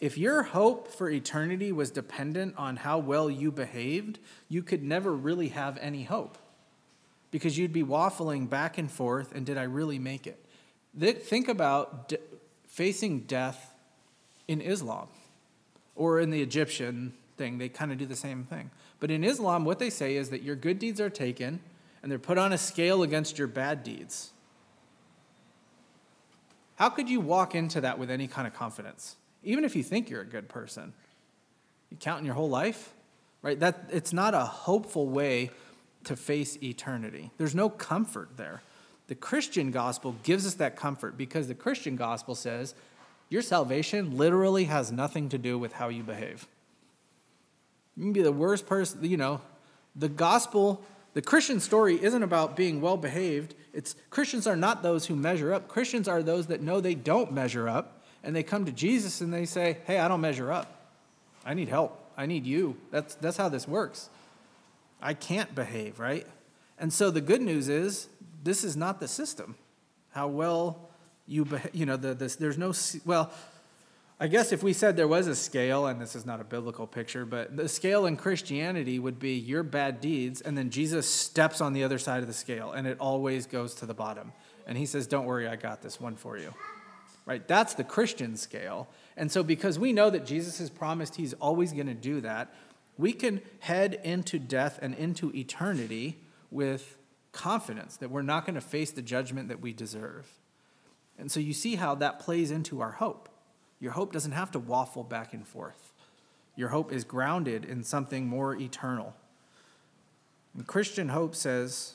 [0.00, 4.18] If your hope for eternity was dependent on how well you behaved,
[4.48, 6.38] you could never really have any hope
[7.30, 10.44] because you'd be waffling back and forth and did I really make it?
[11.22, 12.12] Think about
[12.66, 13.74] facing death
[14.46, 15.08] in Islam
[16.00, 17.58] or in the Egyptian thing.
[17.58, 18.70] They kind of do the same thing.
[19.00, 21.60] But in Islam, what they say is that your good deeds are taken
[22.02, 24.30] and they're put on a scale against your bad deeds.
[26.76, 29.16] How could you walk into that with any kind of confidence?
[29.42, 30.94] Even if you think you're a good person.
[31.90, 32.94] You count in your whole life,
[33.42, 33.60] right?
[33.60, 35.50] That it's not a hopeful way
[36.04, 37.30] to face eternity.
[37.36, 38.62] There's no comfort there.
[39.08, 42.74] The Christian gospel gives us that comfort because the Christian gospel says
[43.30, 46.46] your salvation literally has nothing to do with how you behave.
[47.96, 49.40] You can be the worst person, you know,
[49.96, 50.82] the gospel,
[51.14, 53.54] the Christian story isn't about being well behaved.
[53.72, 55.68] It's Christians are not those who measure up.
[55.68, 59.32] Christians are those that know they don't measure up and they come to Jesus and
[59.32, 60.88] they say, "Hey, I don't measure up.
[61.44, 61.98] I need help.
[62.16, 64.10] I need you." That's that's how this works.
[65.00, 66.26] I can't behave, right?
[66.78, 68.08] And so the good news is
[68.42, 69.56] this is not the system.
[70.10, 70.89] How well
[71.30, 72.74] you you know, the, there's no,
[73.06, 73.32] well,
[74.18, 76.86] I guess if we said there was a scale, and this is not a biblical
[76.86, 81.60] picture, but the scale in Christianity would be your bad deeds, and then Jesus steps
[81.60, 84.32] on the other side of the scale, and it always goes to the bottom.
[84.66, 86.52] And he says, Don't worry, I got this one for you.
[87.24, 87.46] Right?
[87.46, 88.88] That's the Christian scale.
[89.16, 92.52] And so, because we know that Jesus has promised he's always going to do that,
[92.98, 96.18] we can head into death and into eternity
[96.50, 96.98] with
[97.32, 100.26] confidence that we're not going to face the judgment that we deserve.
[101.20, 103.28] And so you see how that plays into our hope.
[103.78, 105.92] Your hope doesn't have to waffle back and forth.
[106.56, 109.14] Your hope is grounded in something more eternal.
[110.54, 111.94] And Christian hope says,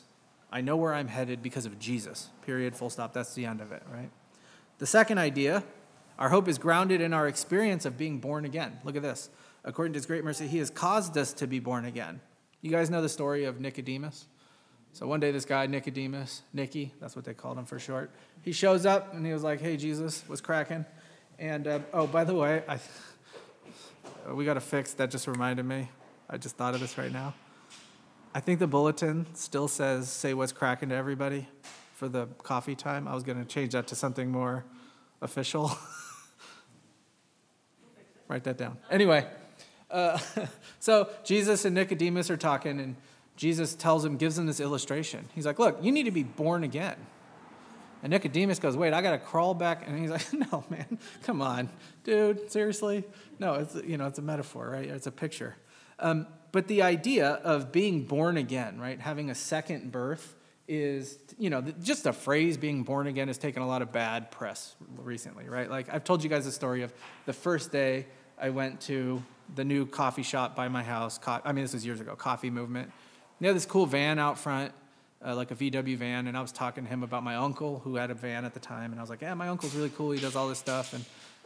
[0.51, 2.29] I know where I'm headed because of Jesus.
[2.45, 3.13] Period, full stop.
[3.13, 4.09] That's the end of it, right?
[4.77, 5.63] The second idea,
[6.17, 8.79] our hope is grounded in our experience of being born again.
[8.83, 9.29] Look at this
[9.65, 12.21] according to his great mercy, he has caused us to be born again.
[12.61, 14.27] You guys know the story of Nicodemus?
[14.95, 18.11] So one day, this guy, Nicodemus, Nicky, that's what they called him for short,
[18.43, 20.85] he shows up and he was like, Hey, Jesus, what's cracking?
[21.37, 22.79] And uh, oh, by the way, I,
[24.31, 25.89] we got to fix that, just reminded me.
[26.29, 27.33] I just thought of this right now.
[28.33, 31.49] I think the bulletin still says, Say what's cracking to everybody
[31.95, 33.05] for the coffee time.
[33.05, 34.63] I was going to change that to something more
[35.21, 35.77] official.
[38.29, 38.77] Write that down.
[38.89, 39.27] Anyway.
[39.91, 40.17] Uh,
[40.79, 42.95] so Jesus and Nicodemus are talking, and
[43.35, 45.27] Jesus tells him, gives him this illustration.
[45.35, 46.95] He's like, Look, you need to be born again.
[48.03, 49.87] And Nicodemus goes, Wait, I got to crawl back.
[49.87, 51.69] And he's like, No, man, come on,
[52.03, 53.03] dude, seriously?
[53.39, 54.87] No, it's, you know, it's a metaphor, right?
[54.87, 55.55] It's a picture.
[55.99, 60.35] Um, but the idea of being born again, right, having a second birth,
[60.67, 64.31] is, you know, just a phrase being born again has taken a lot of bad
[64.31, 65.69] press recently, right?
[65.69, 66.93] Like, I've told you guys the story of
[67.25, 69.21] the first day I went to
[69.53, 71.17] the new coffee shop by my house.
[71.17, 72.91] Co- I mean, this was years ago, Coffee Movement.
[73.39, 74.71] They had this cool van out front,
[75.25, 77.95] uh, like a VW van, and I was talking to him about my uncle who
[77.95, 80.11] had a van at the time, and I was like, "Yeah, my uncle's really cool.
[80.11, 81.05] He does all this stuff, and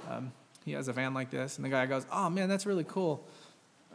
[0.09, 0.31] um,
[0.65, 3.25] he has a van like this." And the guy goes, "Oh man, that's really cool.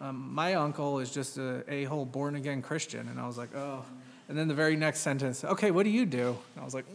[0.00, 3.84] Um, my uncle is just a a-hole born again Christian," and I was like, "Oh."
[4.28, 6.86] And then the very next sentence, "Okay, what do you do?" And I was like,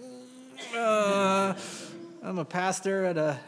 [0.75, 1.53] uh,
[2.23, 3.39] "I'm a pastor at a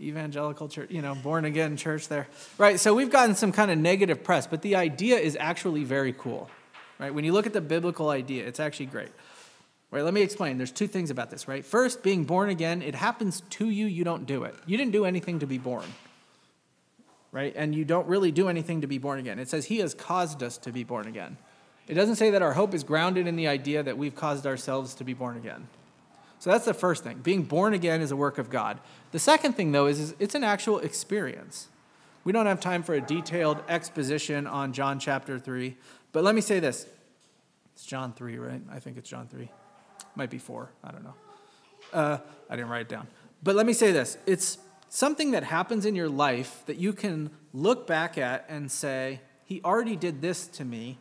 [0.00, 2.28] evangelical church, you know, born again church there.
[2.56, 6.14] Right, so we've gotten some kind of negative press, but the idea is actually very
[6.16, 6.48] cool.
[6.98, 9.10] Right, when you look at the biblical idea, it's actually great.
[9.90, 10.58] Right, let me explain.
[10.58, 11.64] There's two things about this, right?
[11.64, 14.54] First, being born again, it happens to you, you don't do it.
[14.66, 15.86] You didn't do anything to be born.
[17.30, 17.54] Right?
[17.56, 19.38] And you don't really do anything to be born again.
[19.38, 21.36] It says he has caused us to be born again.
[21.86, 24.94] It doesn't say that our hope is grounded in the idea that we've caused ourselves
[24.94, 25.68] to be born again.
[26.38, 27.18] So that's the first thing.
[27.18, 28.78] Being born again is a work of God.
[29.12, 31.68] The second thing, though, is, is it's an actual experience.
[32.24, 35.76] We don't have time for a detailed exposition on John chapter 3,
[36.12, 36.86] but let me say this.
[37.74, 38.60] It's John 3, right?
[38.70, 39.48] I think it's John 3.
[40.16, 40.70] Might be 4.
[40.82, 41.14] I don't know.
[41.92, 42.18] Uh,
[42.50, 43.06] I didn't write it down.
[43.42, 47.30] But let me say this it's something that happens in your life that you can
[47.52, 50.98] look back at and say, He already did this to me.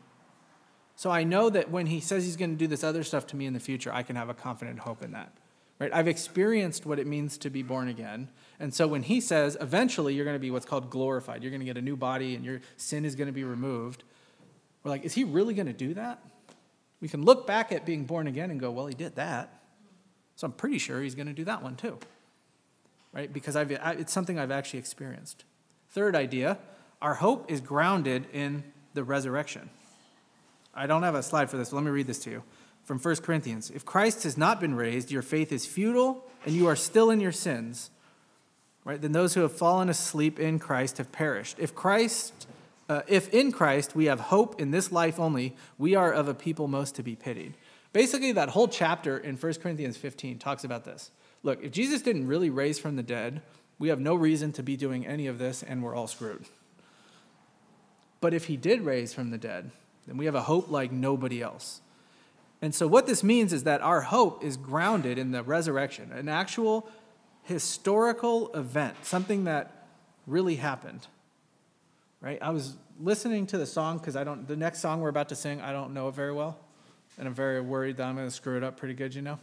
[0.95, 3.35] So I know that when He says He's going to do this other stuff to
[3.35, 5.31] me in the future, I can have a confident hope in that
[5.79, 5.93] right?
[5.93, 8.29] I've experienced what it means to be born again.
[8.59, 11.61] And so when he says, eventually you're going to be what's called glorified, you're going
[11.61, 14.03] to get a new body and your sin is going to be removed,
[14.87, 16.23] we're like, is he really going to do that?
[17.01, 19.61] We can look back at being born again and go, well, he did that.
[20.37, 21.99] So I'm pretty sure he's going to do that one too.
[23.11, 23.31] Right?
[23.31, 25.43] Because I've, it's something I've actually experienced.
[25.89, 26.57] Third idea
[27.01, 29.69] our hope is grounded in the resurrection.
[30.73, 32.43] I don't have a slide for this, but let me read this to you
[32.85, 33.69] from 1 Corinthians.
[33.69, 37.19] If Christ has not been raised, your faith is futile and you are still in
[37.19, 37.91] your sins.
[38.85, 39.01] Right?
[39.01, 41.59] Then those who have fallen asleep in Christ have perished.
[41.59, 42.47] If Christ
[42.89, 46.33] uh, if in Christ we have hope in this life only, we are of a
[46.33, 47.55] people most to be pitied.
[47.93, 51.11] Basically, that whole chapter in 1 Corinthians 15 talks about this.
[51.43, 53.41] Look, if Jesus didn't really raise from the dead,
[53.79, 56.45] we have no reason to be doing any of this and we're all screwed.
[58.21, 59.71] But if he did raise from the dead,
[60.07, 61.81] then we have a hope like nobody else.
[62.61, 66.27] And so, what this means is that our hope is grounded in the resurrection, an
[66.27, 66.89] actual
[67.43, 69.85] historical event, something that
[70.25, 71.07] really happened
[72.21, 72.39] right?
[72.41, 75.35] I was listening to the song because I don't, the next song we're about to
[75.35, 76.57] sing, I don't know it very well.
[77.17, 79.39] And I'm very worried that I'm going to screw it up pretty good, you know?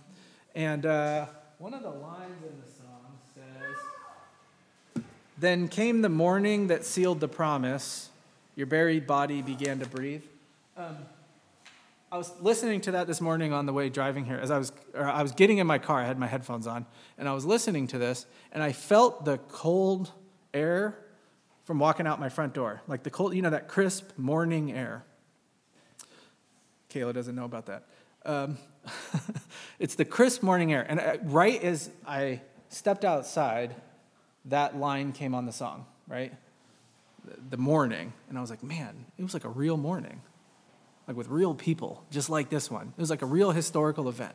[0.55, 1.27] And uh,
[1.59, 3.19] one of the lines in the song
[4.95, 5.03] says,
[5.39, 8.11] Then came the morning that sealed the promise,
[8.55, 10.23] your buried body began to breathe.
[10.77, 10.97] Um,
[12.13, 14.37] I was listening to that this morning on the way driving here.
[14.37, 16.87] As I was, I was getting in my car, I had my headphones on,
[17.19, 20.13] and I was listening to this, and I felt the cold
[20.53, 20.97] air
[21.65, 22.83] from walking out my front door.
[22.87, 25.05] Like the cold, you know, that crisp morning air.
[26.91, 27.85] Kayla doesn't know about that.
[28.25, 28.59] Um,
[29.79, 30.87] it's the crisp morning air.
[30.89, 33.75] And uh, right as I stepped outside,
[34.47, 36.33] that line came on the song, right?
[37.51, 38.13] The morning.
[38.29, 40.21] And I was like, man, it was like a real morning,
[41.09, 42.93] like with real people, just like this one.
[42.97, 44.35] It was like a real historical event.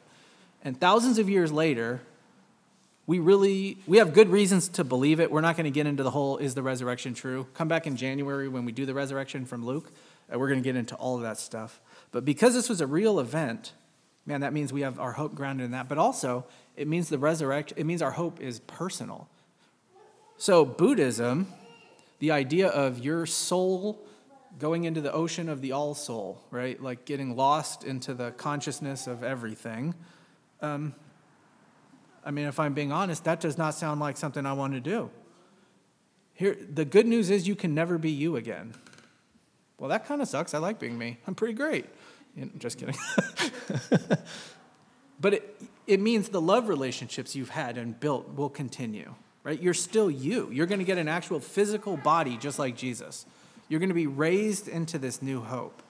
[0.64, 2.02] And thousands of years later,
[3.10, 5.32] we really we have good reasons to believe it.
[5.32, 7.48] We're not going to get into the whole is the resurrection true?
[7.56, 9.92] Come back in january when we do the resurrection from luke
[10.32, 11.82] we're going to get into all of that stuff.
[12.12, 13.74] But because this was a real event
[14.28, 15.90] man that means we have our hope grounded in that.
[15.90, 16.46] But also
[16.78, 19.28] it means the resurrection it means our hope is personal.
[20.38, 21.48] So buddhism
[22.20, 24.06] the idea of your soul
[24.60, 26.80] going into the ocean of the all soul right?
[26.80, 29.96] Like getting lost into the consciousness of everything
[30.62, 30.94] um,
[32.24, 34.80] I mean, if I'm being honest, that does not sound like something I want to
[34.80, 35.10] do.
[36.34, 38.74] Here, the good news is you can never be you again.
[39.78, 40.54] Well, that kind of sucks.
[40.54, 41.18] I like being me.
[41.28, 41.86] I'm pretty great.
[42.36, 42.96] You know, just kidding.
[45.20, 49.62] but it, it means the love relationships you've had and built will continue, right?
[49.62, 50.50] You're still you.
[50.52, 53.26] You're going to get an actual physical body just like Jesus.
[53.68, 55.82] You're going to be raised into this new hope.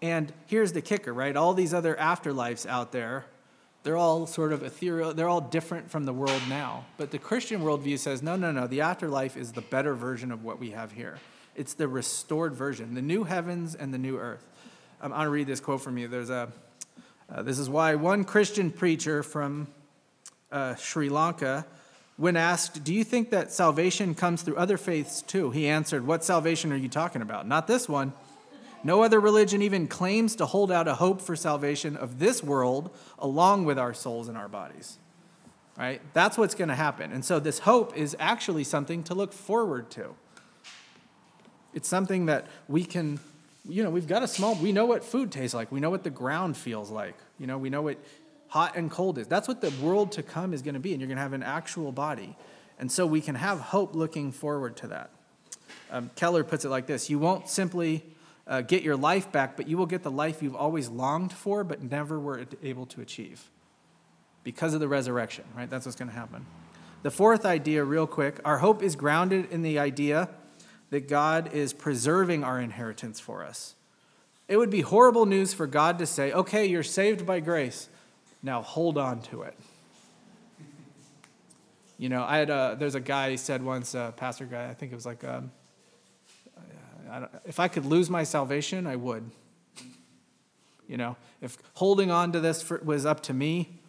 [0.00, 1.36] And here's the kicker, right?
[1.36, 3.26] All these other afterlives out there
[3.82, 6.84] they're all sort of ethereal, they're all different from the world now.
[6.96, 10.44] But the Christian worldview says no, no, no, the afterlife is the better version of
[10.44, 11.18] what we have here.
[11.54, 14.46] It's the restored version, the new heavens and the new earth.
[15.00, 16.06] I'm going to read this quote from you.
[16.06, 16.52] There's a,
[17.30, 19.66] uh, this is why one Christian preacher from
[20.52, 21.66] uh, Sri Lanka,
[22.16, 25.50] when asked, Do you think that salvation comes through other faiths too?
[25.50, 27.48] He answered, What salvation are you talking about?
[27.48, 28.12] Not this one.
[28.84, 32.90] No other religion even claims to hold out a hope for salvation of this world
[33.18, 34.98] along with our souls and our bodies.
[35.78, 36.02] Right?
[36.12, 37.12] That's what's going to happen.
[37.12, 40.14] And so this hope is actually something to look forward to.
[41.72, 43.20] It's something that we can,
[43.66, 45.72] you know, we've got a small, we know what food tastes like.
[45.72, 47.16] We know what the ground feels like.
[47.38, 47.98] You know, we know what
[48.48, 49.26] hot and cold is.
[49.26, 50.92] That's what the world to come is going to be.
[50.92, 52.36] And you're going to have an actual body.
[52.78, 55.10] And so we can have hope looking forward to that.
[55.90, 58.04] Um, Keller puts it like this You won't simply
[58.52, 61.64] uh, get your life back, but you will get the life you've always longed for
[61.64, 63.48] but never were able to achieve
[64.44, 65.70] because of the resurrection, right?
[65.70, 66.44] That's what's going to happen.
[67.02, 70.28] The fourth idea, real quick our hope is grounded in the idea
[70.90, 73.74] that God is preserving our inheritance for us.
[74.48, 77.88] It would be horrible news for God to say, okay, you're saved by grace.
[78.42, 79.56] Now hold on to it.
[81.96, 84.92] You know, I had a, there's a guy said once, a pastor guy, I think
[84.92, 85.52] it was like, um,
[87.12, 89.30] I if I could lose my salvation, I would.
[90.88, 93.80] You know, if holding on to this for, was up to me,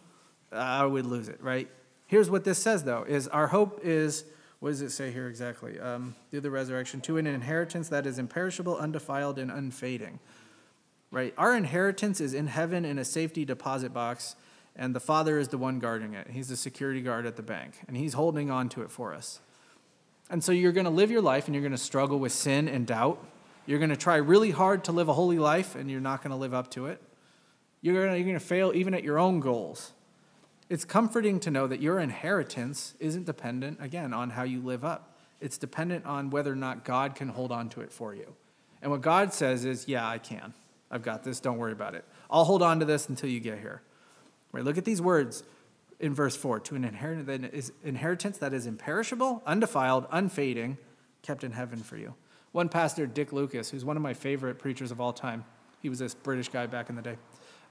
[0.52, 1.68] I would lose it, right?
[2.06, 4.24] Here's what this says, though: is our hope is
[4.60, 5.78] what does it say here exactly?
[5.78, 10.20] Um, through the resurrection, to an inheritance that is imperishable, undefiled, and unfading.
[11.10, 11.34] Right?
[11.36, 14.36] Our inheritance is in heaven in a safety deposit box,
[14.74, 16.28] and the Father is the one guarding it.
[16.30, 19.40] He's the security guard at the bank, and He's holding on to it for us.
[20.30, 22.68] And so you're going to live your life and you're going to struggle with sin
[22.68, 23.24] and doubt.
[23.66, 26.30] You're going to try really hard to live a holy life and you're not going
[26.30, 27.00] to live up to it.
[27.80, 29.92] You're going to, fail even at your own goals.
[30.70, 35.18] It's comforting to know that your inheritance isn't dependent, again, on how you live up.
[35.40, 38.34] It's dependent on whether or not God can hold on to it for you.
[38.80, 40.54] And what God says is, yeah, I can.
[40.90, 41.40] I've got this.
[41.40, 42.06] Don't worry about it.
[42.30, 43.82] I'll hold on to this until you get here.
[44.52, 44.64] Right?
[44.64, 45.42] Look at these words
[46.04, 50.76] in verse 4 to an inheritance that is imperishable, undefiled, unfading,
[51.22, 52.12] kept in heaven for you.
[52.52, 55.46] One pastor, Dick Lucas, who's one of my favorite preachers of all time,
[55.80, 57.16] he was this British guy back in the day.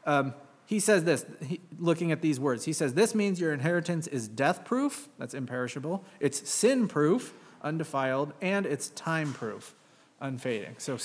[0.08, 0.34] Um,
[0.66, 4.28] he says this, he, looking at these words, he says, This means your inheritance is
[4.28, 9.76] death proof, that's imperishable, it's sin proof, undefiled, and it's time proof,
[10.22, 10.74] unfading.
[10.80, 10.98] So,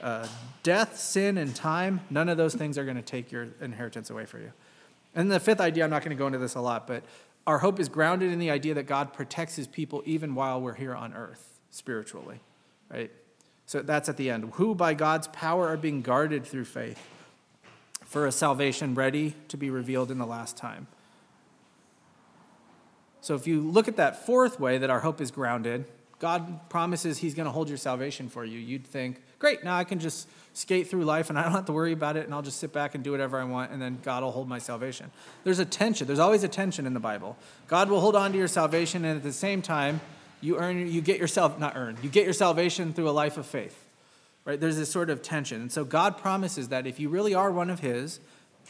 [0.00, 0.26] uh,
[0.62, 4.24] death, sin, and time, none of those things are going to take your inheritance away
[4.24, 4.52] from you.
[5.14, 7.02] And the fifth idea, I'm not going to go into this a lot, but
[7.46, 10.74] our hope is grounded in the idea that God protects his people even while we're
[10.74, 12.40] here on earth, spiritually,
[12.90, 13.10] right?
[13.66, 14.52] So that's at the end.
[14.54, 16.98] Who by God's power are being guarded through faith
[18.04, 20.86] for a salvation ready to be revealed in the last time.
[23.20, 25.84] So if you look at that fourth way that our hope is grounded,
[26.22, 28.56] God promises He's going to hold your salvation for you.
[28.56, 31.72] You'd think, great, now I can just skate through life and I don't have to
[31.72, 33.98] worry about it and I'll just sit back and do whatever I want and then
[34.04, 35.10] God will hold my salvation.
[35.42, 36.06] There's a tension.
[36.06, 37.36] There's always a tension in the Bible.
[37.66, 40.00] God will hold on to your salvation and at the same time,
[40.40, 41.98] you earn you get yourself not earn.
[42.02, 43.84] You get your salvation through a life of faith.
[44.44, 44.60] Right?
[44.60, 45.60] There's this sort of tension.
[45.60, 48.20] And so God promises that if you really are one of his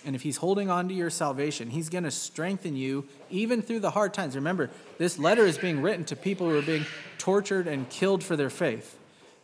[0.05, 3.81] and if he's holding on to your salvation, he's going to strengthen you even through
[3.81, 4.35] the hard times.
[4.35, 6.87] Remember, this letter is being written to people who are being
[7.19, 8.99] tortured and killed for their faith.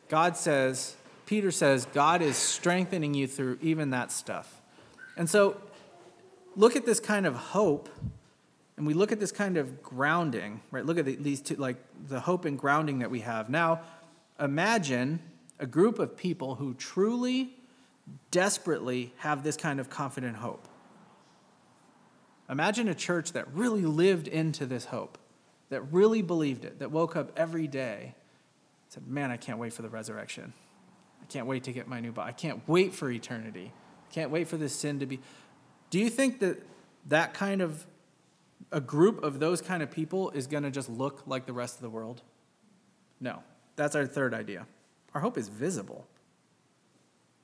[0.08, 0.96] God says,
[1.26, 4.60] Peter says, God is strengthening you through even that stuff.
[5.16, 5.56] And so
[6.56, 7.88] look at this kind of hope
[8.78, 10.86] and we look at this kind of grounding, right?
[10.86, 11.76] Look at these two, like
[12.08, 13.50] the hope and grounding that we have.
[13.50, 13.80] Now,
[14.38, 15.18] imagine
[15.58, 17.57] a group of people who truly,
[18.30, 20.68] desperately have this kind of confident hope.
[22.50, 25.18] Imagine a church that really lived into this hope,
[25.68, 28.14] that really believed it, that woke up every day,
[28.88, 30.52] said, Man, I can't wait for the resurrection.
[31.22, 32.30] I can't wait to get my new body.
[32.30, 33.72] I can't wait for eternity.
[34.10, 35.20] I can't wait for this sin to be.
[35.90, 36.62] Do you think that
[37.08, 37.86] that kind of
[38.72, 41.76] a group of those kind of people is going to just look like the rest
[41.76, 42.22] of the world?
[43.20, 43.42] No.
[43.76, 44.66] That's our third idea.
[45.14, 46.06] Our hope is visible.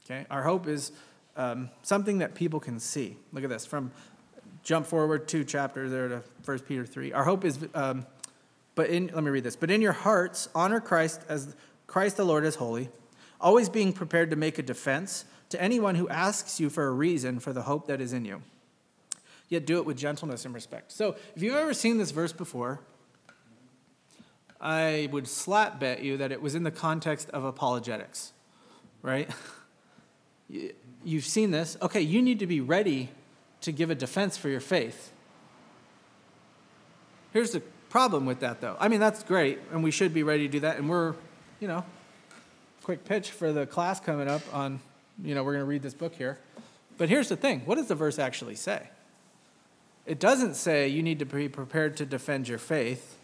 [0.05, 0.27] Okay?
[0.31, 0.93] Our hope is
[1.37, 3.17] um, something that people can see.
[3.33, 3.67] Look at this.
[3.67, 3.91] From
[4.63, 7.13] jump forward two chapters there to 1 Peter 3.
[7.13, 8.07] Our hope is, um,
[8.75, 9.57] but in, let me read this.
[9.57, 11.55] But in your hearts, honor Christ as
[11.87, 12.89] Christ the Lord is holy,
[13.41, 17.39] always being prepared to make a defense to anyone who asks you for a reason
[17.39, 18.43] for the hope that is in you.
[19.49, 20.91] Yet do it with gentleness and respect.
[20.91, 22.81] So, if you've ever seen this verse before,
[24.61, 28.33] I would slap bet you that it was in the context of apologetics,
[29.03, 29.29] right?
[31.05, 31.77] You've seen this.
[31.83, 33.11] Okay, you need to be ready
[33.63, 35.13] to give a defense for your faith.
[37.33, 38.77] Here's the problem with that, though.
[38.79, 40.79] I mean, that's great, and we should be ready to do that.
[40.79, 41.15] And we're,
[41.61, 41.85] you know,
[42.83, 44.81] quick pitch for the class coming up on,
[45.23, 46.39] you know, we're going to read this book here.
[46.97, 48.89] But here's the thing what does the verse actually say?
[50.07, 53.17] It doesn't say you need to be prepared to defend your faith.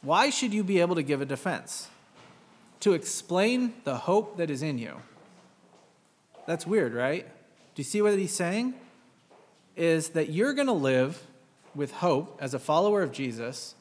[0.00, 1.88] Why should you be able to give a defense?
[2.80, 5.02] To explain the hope that is in you.
[6.46, 7.26] That's weird, right?
[7.74, 8.74] Do you see what he's saying?
[9.76, 11.22] Is that you're going to live
[11.74, 13.74] with hope as a follower of Jesus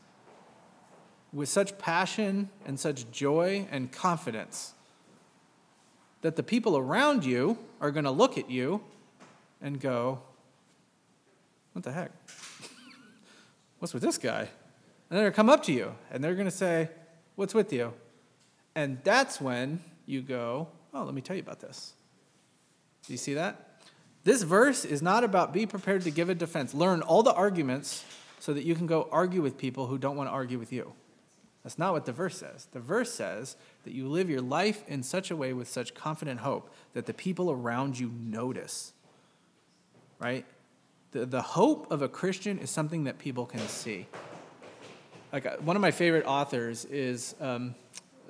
[1.34, 4.74] with such passion and such joy and confidence
[6.22, 8.82] that the people around you are going to look at you
[9.62, 10.22] and go,
[11.74, 12.12] What the heck?
[13.80, 14.42] What's with this guy?
[14.42, 16.90] And they're going to come up to you and they're going to say,
[17.36, 17.94] What's with you?
[18.76, 21.94] And that's when you go, Oh, let me tell you about this.
[23.06, 23.80] Do you see that?
[24.24, 26.74] This verse is not about be prepared to give a defense.
[26.74, 28.06] Learn all the arguments
[28.40, 30.94] so that you can go argue with people who don't want to argue with you.
[31.64, 32.68] That's not what the verse says.
[32.72, 36.40] The verse says that you live your life in such a way with such confident
[36.40, 38.94] hope that the people around you notice.
[40.20, 40.46] Right?
[41.12, 44.08] The, the hope of a Christian is something that people can see
[45.32, 47.76] like uh, one of my favorite authors is um,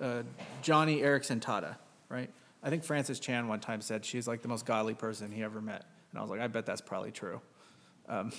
[0.01, 0.23] uh,
[0.63, 1.75] Joni Eareckson Tada,
[2.09, 2.29] right?
[2.63, 5.61] I think Francis Chan one time said she's like the most godly person he ever
[5.61, 7.41] met, and I was like, I bet that's probably true.
[8.07, 8.31] Um,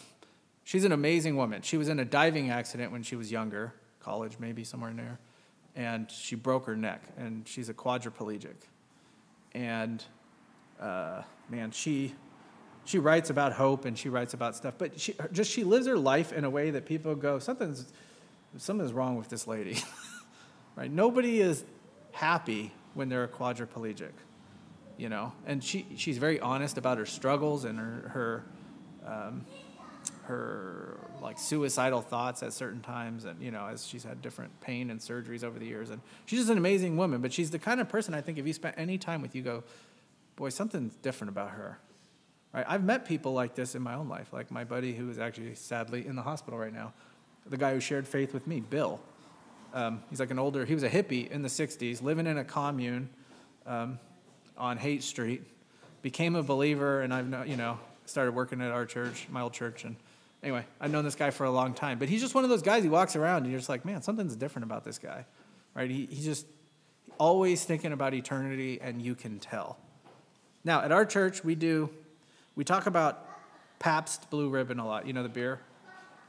[0.65, 1.63] she's an amazing woman.
[1.63, 5.19] She was in a diving accident when she was younger, college maybe somewhere near,
[5.75, 8.57] and she broke her neck, and she's a quadriplegic,
[9.53, 10.05] and
[10.81, 12.15] uh, man, she
[12.85, 15.97] she writes about hope and she writes about stuff, but she just she lives her
[15.97, 17.93] life in a way that people go something's
[18.59, 19.79] something's wrong with this lady.
[20.77, 20.91] right?
[20.91, 21.65] Nobody is
[22.13, 24.13] happy when they're a quadriplegic,
[24.97, 25.33] you know.
[25.47, 28.45] And she she's very honest about her struggles and her her
[29.07, 29.45] um,
[30.25, 34.91] her like suicidal thoughts at certain times, and you know, as she's had different pain
[34.91, 35.91] and surgeries over the years.
[35.91, 37.21] And she's just an amazing woman.
[37.21, 39.43] But she's the kind of person I think if you spent any time with, you
[39.43, 39.65] go,
[40.37, 41.79] boy, something's different about her.
[42.53, 42.65] Right?
[42.69, 45.55] I've met people like this in my own life, like my buddy who is actually
[45.55, 46.93] sadly in the hospital right now,
[47.47, 49.01] the guy who shared faith with me, Bill.
[49.75, 52.45] Um, he's like an older, he was a hippie in the 60s, living in a
[52.45, 53.09] commune
[53.67, 53.99] um,
[54.59, 55.43] on Haight Street,
[56.03, 59.85] became a believer, and I've, you know, started working at our church, my old church,
[59.85, 59.97] and
[60.43, 61.99] anyway, I've known this guy for a long time.
[61.99, 64.03] But he's just one of those guys, he walks around, and you're just like, man,
[64.03, 65.25] something's different about this guy,
[65.75, 65.91] right?
[65.91, 66.47] He, he's just
[67.19, 69.79] always thinking about eternity, and you can tell.
[70.65, 71.91] Now, at our church, we do,
[72.57, 73.27] we talk about
[73.79, 75.07] Pabst Blue Ribbon a lot.
[75.07, 75.61] You know the beer?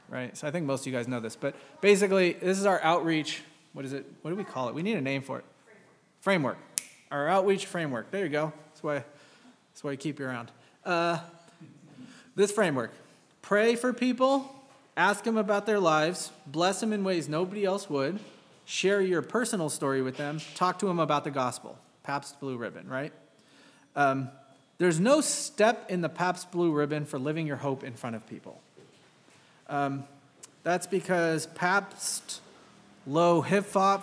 [0.08, 0.36] Right?
[0.36, 3.42] So I think most of you guys know this, but basically, this is our outreach.
[3.72, 4.06] What is it?
[4.22, 4.74] What do we call it?
[4.74, 5.44] We need a name for it.
[6.20, 6.58] Framework.
[7.10, 8.10] Our outreach framework.
[8.10, 8.52] There you go.
[8.68, 9.04] That's why.
[9.72, 10.52] That's why you keep you around.
[10.84, 11.18] Uh,
[12.36, 12.92] this framework.
[13.42, 14.48] Pray for people.
[14.96, 16.30] Ask them about their lives.
[16.46, 18.20] Bless them in ways nobody else would.
[18.64, 20.40] Share your personal story with them.
[20.54, 21.76] Talk to them about the gospel.
[22.04, 23.12] Pabst Blue Ribbon, right?
[23.96, 24.30] Um,
[24.78, 28.26] there's no step in the Pabst Blue Ribbon for living your hope in front of
[28.28, 28.60] people.
[29.68, 30.04] Um,
[30.62, 32.40] that's because Pabst
[33.06, 34.02] Low Hifop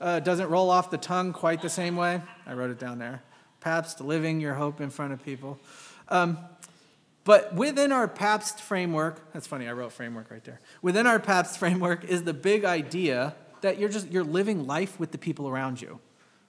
[0.00, 2.22] uh, doesn't roll off the tongue quite the same way.
[2.46, 3.22] I wrote it down there.
[3.60, 5.58] Pabst living your hope in front of people.
[6.08, 6.38] Um,
[7.24, 10.60] but within our Pabst framework, that's funny, I wrote framework right there.
[10.80, 15.10] Within our Pabst framework is the big idea that you're just you're living life with
[15.10, 15.98] the people around you.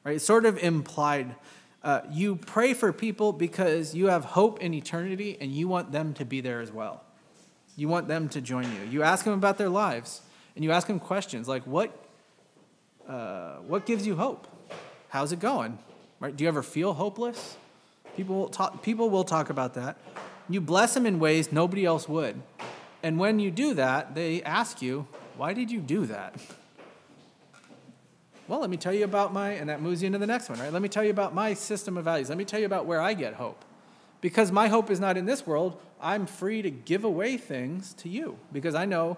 [0.04, 0.18] Right?
[0.18, 1.36] It's sort of implied.
[1.84, 6.14] Uh, you pray for people because you have hope in eternity and you want them
[6.14, 7.04] to be there as well.
[7.78, 8.82] You want them to join you.
[8.90, 10.22] You ask them about their lives,
[10.56, 11.92] and you ask them questions like, "What,
[13.08, 14.48] uh, what gives you hope?
[15.10, 15.78] How's it going?
[16.20, 16.36] Right?
[16.36, 17.56] Do you ever feel hopeless?"
[18.16, 18.82] People will talk.
[18.82, 19.96] People will talk about that.
[20.50, 22.42] You bless them in ways nobody else would,
[23.04, 25.06] and when you do that, they ask you,
[25.38, 26.34] "Why did you do that?"
[28.48, 30.58] Well, let me tell you about my, and that moves you into the next one,
[30.58, 30.74] right?
[30.74, 32.30] Let me tell you about my system of values.
[32.30, 33.64] Let me tell you about where I get hope.
[34.22, 38.10] Because my hope is not in this world, I'm free to give away things to
[38.10, 39.18] you because I know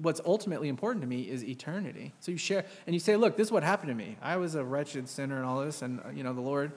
[0.00, 2.12] what's ultimately important to me is eternity.
[2.20, 4.16] So you share and you say, "Look, this is what happened to me.
[4.22, 6.72] I was a wretched sinner and all this, and uh, you know the Lord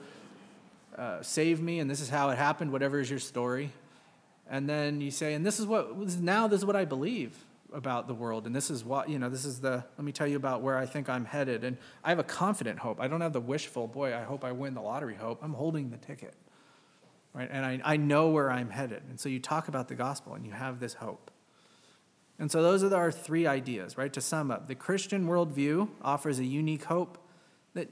[0.96, 2.72] uh, saved me, and this is how it happened.
[2.72, 3.72] Whatever is your story."
[4.48, 6.48] And then you say, "And this is what now.
[6.48, 7.36] This is what I believe
[7.72, 9.28] about the world, and this is what you know.
[9.28, 9.84] This is the.
[9.98, 12.78] Let me tell you about where I think I'm headed, and I have a confident
[12.78, 13.00] hope.
[13.00, 14.14] I don't have the wishful, boy.
[14.14, 15.40] I hope I win the lottery hope.
[15.42, 16.34] I'm holding the ticket."
[17.34, 17.48] Right?
[17.50, 19.02] And I, I know where I'm headed.
[19.10, 21.30] And so you talk about the gospel and you have this hope.
[22.38, 24.12] And so those are our three ideas, right?
[24.12, 27.18] To sum up, the Christian worldview offers a unique hope
[27.74, 27.88] that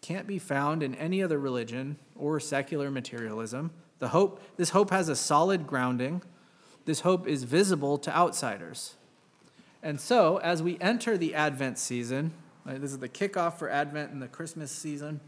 [0.00, 3.72] can't be found in any other religion or secular materialism.
[3.98, 6.22] The hope, this hope has a solid grounding.
[6.84, 8.94] This hope is visible to outsiders.
[9.82, 12.32] And so, as we enter the Advent season,
[12.64, 15.20] right, this is the kickoff for Advent and the Christmas season.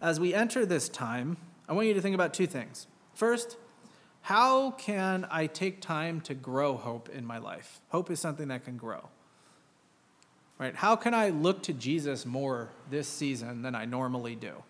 [0.00, 1.36] As we enter this time,
[1.68, 2.86] I want you to think about two things.
[3.14, 3.56] First,
[4.22, 7.80] how can I take time to grow hope in my life?
[7.88, 9.08] Hope is something that can grow.
[10.58, 10.74] Right?
[10.74, 14.62] How can I look to Jesus more this season than I normally do?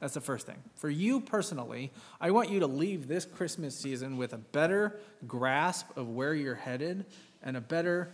[0.00, 0.62] That's the first thing.
[0.74, 1.90] For you personally,
[2.20, 6.54] I want you to leave this Christmas season with a better grasp of where you're
[6.54, 7.06] headed
[7.42, 8.10] and a better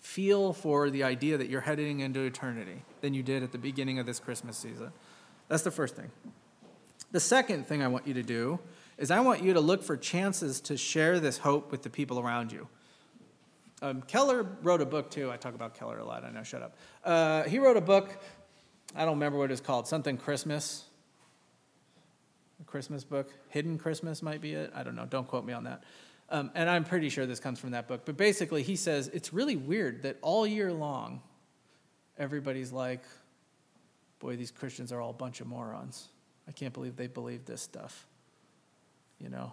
[0.00, 3.98] feel for the idea that you're heading into eternity than you did at the beginning
[3.98, 4.92] of this Christmas season.
[5.48, 6.10] That's the first thing.
[7.12, 8.58] The second thing I want you to do
[8.96, 12.18] is I want you to look for chances to share this hope with the people
[12.18, 12.68] around you.
[13.82, 15.30] Um, Keller wrote a book too.
[15.30, 16.24] I talk about Keller a lot.
[16.24, 16.42] I know.
[16.42, 16.76] Shut up.
[17.04, 18.16] Uh, he wrote a book.
[18.94, 19.86] I don't remember what it's called.
[19.86, 20.84] Something Christmas.
[22.60, 23.30] A Christmas book.
[23.48, 24.72] Hidden Christmas might be it.
[24.74, 25.04] I don't know.
[25.04, 25.82] Don't quote me on that.
[26.30, 28.02] Um, and I'm pretty sure this comes from that book.
[28.06, 31.20] But basically, he says it's really weird that all year long,
[32.16, 33.02] everybody's like,
[34.18, 36.08] "Boy, these Christians are all a bunch of morons."
[36.48, 38.06] I can't believe they believe this stuff.
[39.20, 39.52] You know?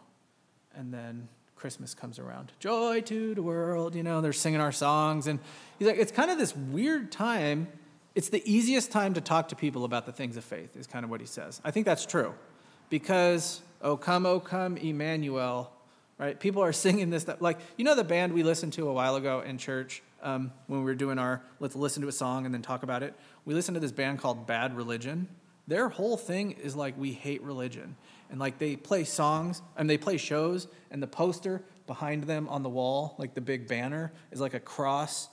[0.76, 1.28] And then
[1.60, 2.52] Christmas comes around.
[2.60, 5.28] Joy to the world, you know, they're singing our songs.
[5.28, 5.40] And
[5.78, 7.68] he's like, it's kind of this weird time.
[8.16, 11.04] It's the easiest time to talk to people about the things of faith, is kind
[11.04, 11.62] of what he says.
[11.64, 12.34] I think that's true.
[12.90, 15.72] Because, oh come, oh come, Emmanuel,
[16.18, 16.40] right?
[16.40, 17.42] People are singing this stuff.
[17.42, 20.80] Like, you know the band we listened to a while ago in church um, when
[20.80, 23.14] we were doing our let's listen to a song and then talk about it?
[23.46, 25.28] We listened to this band called Bad Religion
[25.70, 27.96] their whole thing is like we hate religion.
[28.32, 32.62] And like they play songs and they play shows and the poster behind them on
[32.62, 35.30] the wall like the big banner is like a cross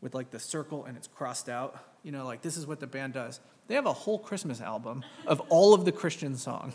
[0.00, 1.78] with like the circle and it's crossed out.
[2.02, 3.40] You know like this is what the band does.
[3.66, 6.74] They have a whole christmas album of all of the christian songs.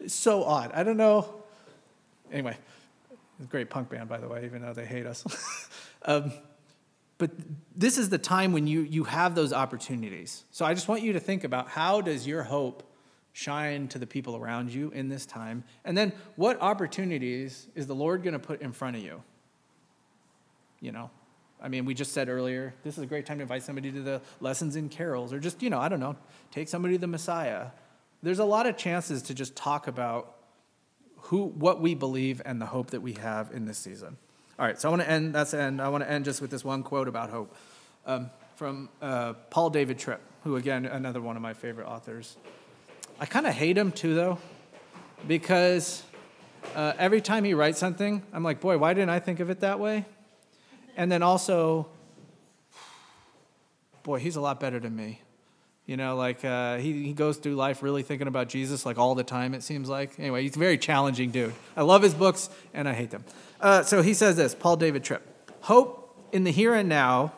[0.00, 0.72] It's so odd.
[0.72, 1.42] I don't know.
[2.32, 2.56] Anyway
[3.48, 5.24] great punk band by the way even though they hate us.
[6.06, 6.34] Um,
[7.18, 7.30] but
[7.76, 10.44] this is the time when you, you have those opportunities.
[10.50, 12.82] So I just want you to think about how does your hope
[13.32, 15.64] shine to the people around you in this time?
[15.84, 19.22] And then what opportunities is the Lord going to put in front of you?
[20.80, 21.10] You know,
[21.60, 24.02] I mean, we just said earlier, this is a great time to invite somebody to
[24.02, 26.16] the lessons in carols, or just, you know, I don't know,
[26.50, 27.68] take somebody to the Messiah.
[28.22, 30.36] There's a lot of chances to just talk about
[31.16, 34.18] who, what we believe and the hope that we have in this season.
[34.56, 35.82] All right, so I want to end, that's the end.
[35.82, 37.56] I want to end just with this one quote about hope
[38.06, 42.36] um, from uh, Paul David Tripp, who, again, another one of my favorite authors.
[43.18, 44.38] I kind of hate him too, though,
[45.26, 46.04] because
[46.76, 49.58] uh, every time he writes something, I'm like, boy, why didn't I think of it
[49.60, 50.04] that way?
[50.96, 51.88] And then also,
[54.04, 55.20] boy, he's a lot better than me.
[55.86, 59.14] You know, like uh, he, he goes through life really thinking about Jesus like all
[59.14, 60.18] the time, it seems like.
[60.18, 61.52] Anyway, he's a very challenging dude.
[61.76, 63.24] I love his books and I hate them.
[63.64, 65.26] Uh, so he says this Paul David Tripp
[65.62, 67.32] Hope in the here and now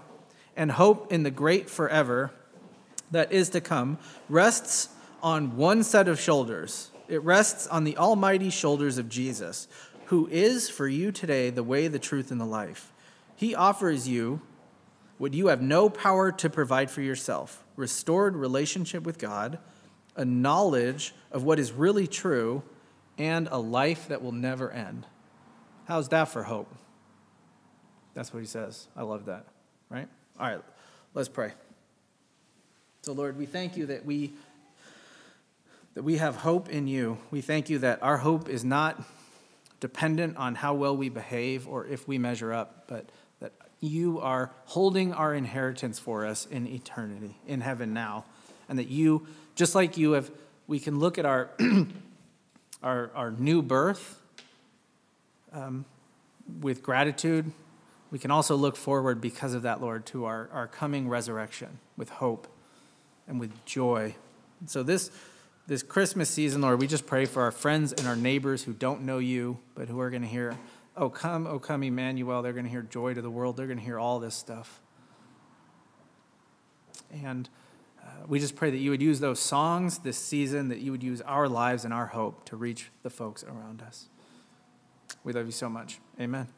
[0.56, 2.32] and hope in the great forever
[3.12, 3.96] that is to come
[4.28, 4.88] rests
[5.22, 6.90] on one set of shoulders.
[7.06, 9.68] It rests on the almighty shoulders of Jesus,
[10.06, 12.92] who is for you today the way, the truth, and the life.
[13.36, 14.40] He offers you
[15.18, 19.60] what you have no power to provide for yourself restored relationship with God,
[20.16, 22.64] a knowledge of what is really true,
[23.16, 25.06] and a life that will never end.
[25.86, 26.72] How's that for hope?
[28.14, 28.88] That's what he says.
[28.96, 29.46] I love that,
[29.88, 30.08] right?
[30.38, 30.60] All right,
[31.14, 31.52] let's pray.
[33.02, 34.32] So, Lord, we thank you that we
[35.94, 37.16] that we have hope in you.
[37.30, 39.02] We thank you that our hope is not
[39.80, 43.06] dependent on how well we behave or if we measure up, but
[43.40, 48.26] that you are holding our inheritance for us in eternity, in heaven now.
[48.68, 50.30] And that you, just like you have,
[50.66, 51.48] we can look at our,
[52.82, 54.20] our, our new birth
[55.52, 55.84] um,
[56.60, 57.50] with gratitude.
[58.10, 62.08] We can also look forward because of that, Lord, to our, our coming resurrection with
[62.08, 62.46] hope
[63.26, 64.14] and with joy.
[64.66, 65.10] So, this
[65.66, 69.02] this Christmas season, Lord, we just pray for our friends and our neighbors who don't
[69.02, 70.56] know you, but who are going to hear,
[70.96, 72.40] Oh, come, oh, come, Emmanuel.
[72.40, 73.56] They're going to hear joy to the world.
[73.56, 74.80] They're going to hear all this stuff.
[77.12, 77.48] And
[78.02, 81.02] uh, we just pray that you would use those songs this season, that you would
[81.02, 84.06] use our lives and our hope to reach the folks around us.
[85.24, 86.00] We love you so much.
[86.20, 86.55] Amen.